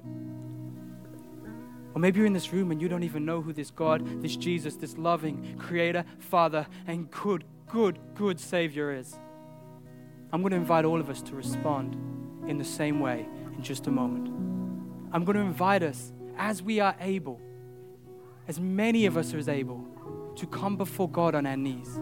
Or 1.95 1.99
maybe 1.99 2.17
you're 2.17 2.27
in 2.27 2.33
this 2.33 2.53
room 2.53 2.71
and 2.71 2.81
you 2.81 2.87
don't 2.87 3.03
even 3.03 3.25
know 3.25 3.41
who 3.41 3.53
this 3.53 3.71
God, 3.71 4.21
this 4.21 4.35
Jesus, 4.35 4.75
this 4.75 4.97
loving 4.97 5.55
Creator, 5.57 6.05
Father, 6.19 6.67
and 6.85 7.09
good, 7.09 7.45
good, 7.67 7.97
good 8.13 8.39
Savior 8.39 8.91
is. 8.91 9.17
I'm 10.31 10.41
going 10.41 10.51
to 10.51 10.57
invite 10.57 10.85
all 10.85 10.99
of 10.99 11.09
us 11.09 11.21
to 11.23 11.35
respond 11.35 11.95
in 12.47 12.57
the 12.57 12.65
same 12.65 12.99
way 12.99 13.25
in 13.55 13.63
just 13.63 13.87
a 13.87 13.91
moment. 13.91 14.27
I'm 15.11 15.25
going 15.25 15.37
to 15.37 15.43
invite 15.43 15.81
us 15.81 16.11
as 16.37 16.61
we 16.61 16.79
are 16.79 16.95
able, 16.99 17.39
as 18.47 18.59
many 18.59 19.05
of 19.05 19.17
us 19.17 19.33
are 19.33 19.39
as 19.39 19.49
able, 19.49 19.85
to 20.39 20.47
come 20.47 20.75
before 20.77 21.09
God 21.09 21.35
on 21.35 21.45
our 21.45 21.57
knees. 21.57 21.99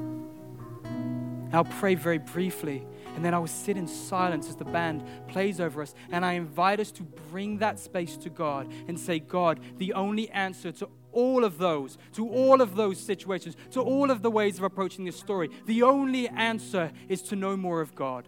I'll 1.53 1.65
pray 1.65 1.95
very 1.95 2.17
briefly, 2.17 2.85
and 3.15 3.23
then 3.23 3.33
I 3.33 3.39
will 3.39 3.47
sit 3.47 3.77
in 3.77 3.87
silence 3.87 4.49
as 4.49 4.55
the 4.55 4.65
band 4.65 5.03
plays 5.27 5.59
over 5.59 5.81
us. 5.81 5.93
And 6.11 6.25
I 6.25 6.33
invite 6.33 6.79
us 6.79 6.91
to 6.93 7.03
bring 7.03 7.59
that 7.59 7.79
space 7.79 8.17
to 8.17 8.29
God 8.29 8.71
and 8.87 8.99
say, 8.99 9.19
God, 9.19 9.59
the 9.77 9.93
only 9.93 10.29
answer 10.31 10.71
to 10.73 10.89
all 11.13 11.43
of 11.43 11.57
those, 11.57 11.97
to 12.13 12.27
all 12.29 12.61
of 12.61 12.75
those 12.75 12.99
situations, 12.99 13.55
to 13.71 13.81
all 13.81 14.11
of 14.11 14.21
the 14.21 14.29
ways 14.29 14.57
of 14.57 14.63
approaching 14.63 15.05
this 15.05 15.17
story, 15.17 15.49
the 15.65 15.83
only 15.83 16.27
answer 16.29 16.91
is 17.07 17.21
to 17.23 17.35
know 17.35 17.57
more 17.57 17.81
of 17.81 17.95
God. 17.95 18.27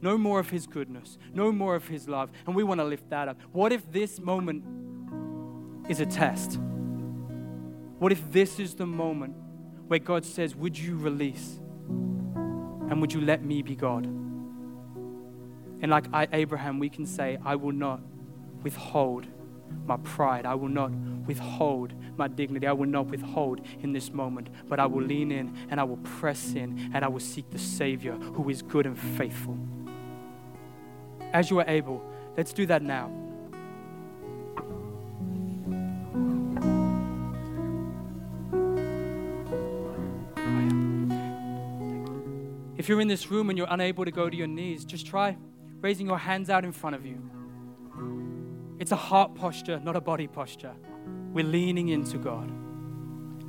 Know 0.00 0.16
more 0.16 0.40
of 0.40 0.50
His 0.50 0.66
goodness, 0.66 1.18
know 1.34 1.52
more 1.52 1.74
of 1.74 1.88
His 1.88 2.08
love. 2.08 2.30
And 2.46 2.54
we 2.54 2.62
want 2.62 2.80
to 2.80 2.84
lift 2.84 3.10
that 3.10 3.28
up. 3.28 3.38
What 3.52 3.72
if 3.72 3.90
this 3.92 4.20
moment 4.20 4.64
is 5.88 6.00
a 6.00 6.06
test? 6.06 6.58
What 7.98 8.12
if 8.12 8.30
this 8.30 8.60
is 8.60 8.74
the 8.74 8.86
moment 8.86 9.34
where 9.88 9.98
God 9.98 10.24
says, 10.24 10.54
Would 10.54 10.78
you 10.78 10.96
release? 10.96 11.58
And 11.88 13.00
would 13.00 13.12
you 13.12 13.20
let 13.20 13.44
me 13.44 13.62
be 13.62 13.74
God? 13.74 14.06
And 15.80 15.90
like 15.90 16.06
I, 16.12 16.28
Abraham, 16.32 16.78
we 16.78 16.88
can 16.88 17.06
say, 17.06 17.38
I 17.44 17.56
will 17.56 17.72
not 17.72 18.00
withhold 18.62 19.26
my 19.86 19.96
pride. 19.98 20.46
I 20.46 20.54
will 20.54 20.68
not 20.68 20.90
withhold 21.26 21.94
my 22.16 22.28
dignity. 22.28 22.66
I 22.66 22.72
will 22.72 22.86
not 22.86 23.06
withhold 23.06 23.60
in 23.80 23.92
this 23.92 24.12
moment, 24.12 24.48
but 24.68 24.80
I 24.80 24.86
will 24.86 25.02
lean 25.02 25.30
in 25.30 25.56
and 25.70 25.78
I 25.78 25.84
will 25.84 25.98
press 25.98 26.54
in 26.54 26.90
and 26.94 27.04
I 27.04 27.08
will 27.08 27.20
seek 27.20 27.50
the 27.50 27.58
Savior 27.58 28.14
who 28.14 28.48
is 28.48 28.62
good 28.62 28.86
and 28.86 28.98
faithful. 28.98 29.58
As 31.32 31.50
you 31.50 31.58
are 31.58 31.68
able, 31.68 32.02
let's 32.36 32.52
do 32.52 32.64
that 32.66 32.82
now. 32.82 33.10
If 42.88 42.90
you're 42.90 43.02
in 43.02 43.08
this 43.08 43.30
room 43.30 43.50
and 43.50 43.58
you're 43.58 43.66
unable 43.68 44.06
to 44.06 44.10
go 44.10 44.30
to 44.30 44.34
your 44.34 44.46
knees, 44.46 44.82
just 44.86 45.04
try 45.04 45.36
raising 45.82 46.06
your 46.06 46.16
hands 46.16 46.48
out 46.48 46.64
in 46.64 46.72
front 46.72 46.96
of 46.96 47.04
you. 47.04 47.20
It's 48.78 48.92
a 48.92 48.96
heart 48.96 49.34
posture, 49.34 49.78
not 49.80 49.94
a 49.94 50.00
body 50.00 50.26
posture. 50.26 50.72
We're 51.34 51.44
leaning 51.44 51.88
into 51.88 52.16
God. 52.16 52.50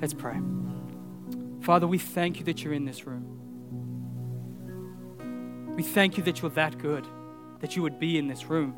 Let's 0.01 0.13
pray. 0.13 0.37
Father, 1.61 1.87
we 1.87 1.97
thank 1.97 2.39
you 2.39 2.43
that 2.47 2.65
you're 2.65 2.73
in 2.73 2.83
this 2.83 3.07
room. 3.07 3.23
We 5.73 5.83
thank 5.83 6.17
you 6.17 6.23
that 6.23 6.41
you're 6.41 6.51
that 6.51 6.77
good, 6.77 7.07
that 7.61 7.77
you 7.77 7.81
would 7.81 7.97
be 7.97 8.17
in 8.17 8.27
this 8.27 8.47
room. 8.47 8.75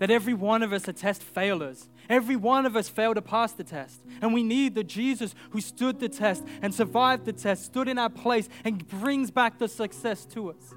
That 0.00 0.10
every 0.10 0.34
one 0.34 0.62
of 0.62 0.72
us 0.72 0.88
are 0.88 0.94
test 0.94 1.22
failures. 1.22 1.88
Every 2.08 2.34
one 2.34 2.64
of 2.64 2.74
us 2.74 2.88
failed 2.88 3.16
to 3.16 3.22
pass 3.22 3.52
the 3.52 3.62
test. 3.62 4.00
And 4.22 4.32
we 4.34 4.42
need 4.42 4.74
the 4.74 4.82
Jesus 4.82 5.34
who 5.50 5.60
stood 5.60 6.00
the 6.00 6.08
test 6.08 6.42
and 6.62 6.74
survived 6.74 7.26
the 7.26 7.34
test, 7.34 7.66
stood 7.66 7.86
in 7.86 7.98
our 7.98 8.08
place, 8.08 8.48
and 8.64 8.88
brings 8.88 9.30
back 9.30 9.58
the 9.58 9.68
success 9.68 10.24
to 10.26 10.50
us. 10.50 10.74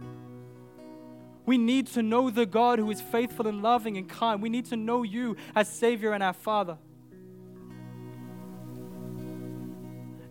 We 1.46 1.58
need 1.58 1.88
to 1.88 2.04
know 2.04 2.30
the 2.30 2.46
God 2.46 2.80
who 2.80 2.92
is 2.92 3.00
faithful 3.00 3.48
and 3.48 3.64
loving 3.64 3.98
and 3.98 4.10
kind. 4.10 4.42
We 4.42 4.50
need 4.50 4.66
to 4.66 4.76
know 4.76 5.04
you 5.04 5.38
as 5.56 5.70
Savior 5.70 6.12
and 6.12 6.22
our 6.22 6.34
Father. 6.34 6.78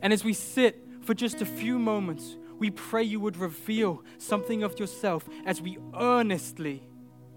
And 0.03 0.13
as 0.13 0.23
we 0.23 0.35
sit 0.35 0.87
for 1.01 1.15
just 1.15 1.41
a 1.41 1.47
few 1.47 1.79
moments, 1.79 2.37
we 2.59 2.71
pray 2.71 3.05
you 3.05 3.21
would 3.21 3.39
reveal 3.39 4.05
something 4.19 4.63
of 4.63 4.79
yourself 4.79 5.27
as 5.47 5.63
we 5.63 5.79
earnestly 5.99 6.83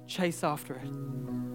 chase 0.07 0.43
after 0.43 0.75
it. 0.75 1.54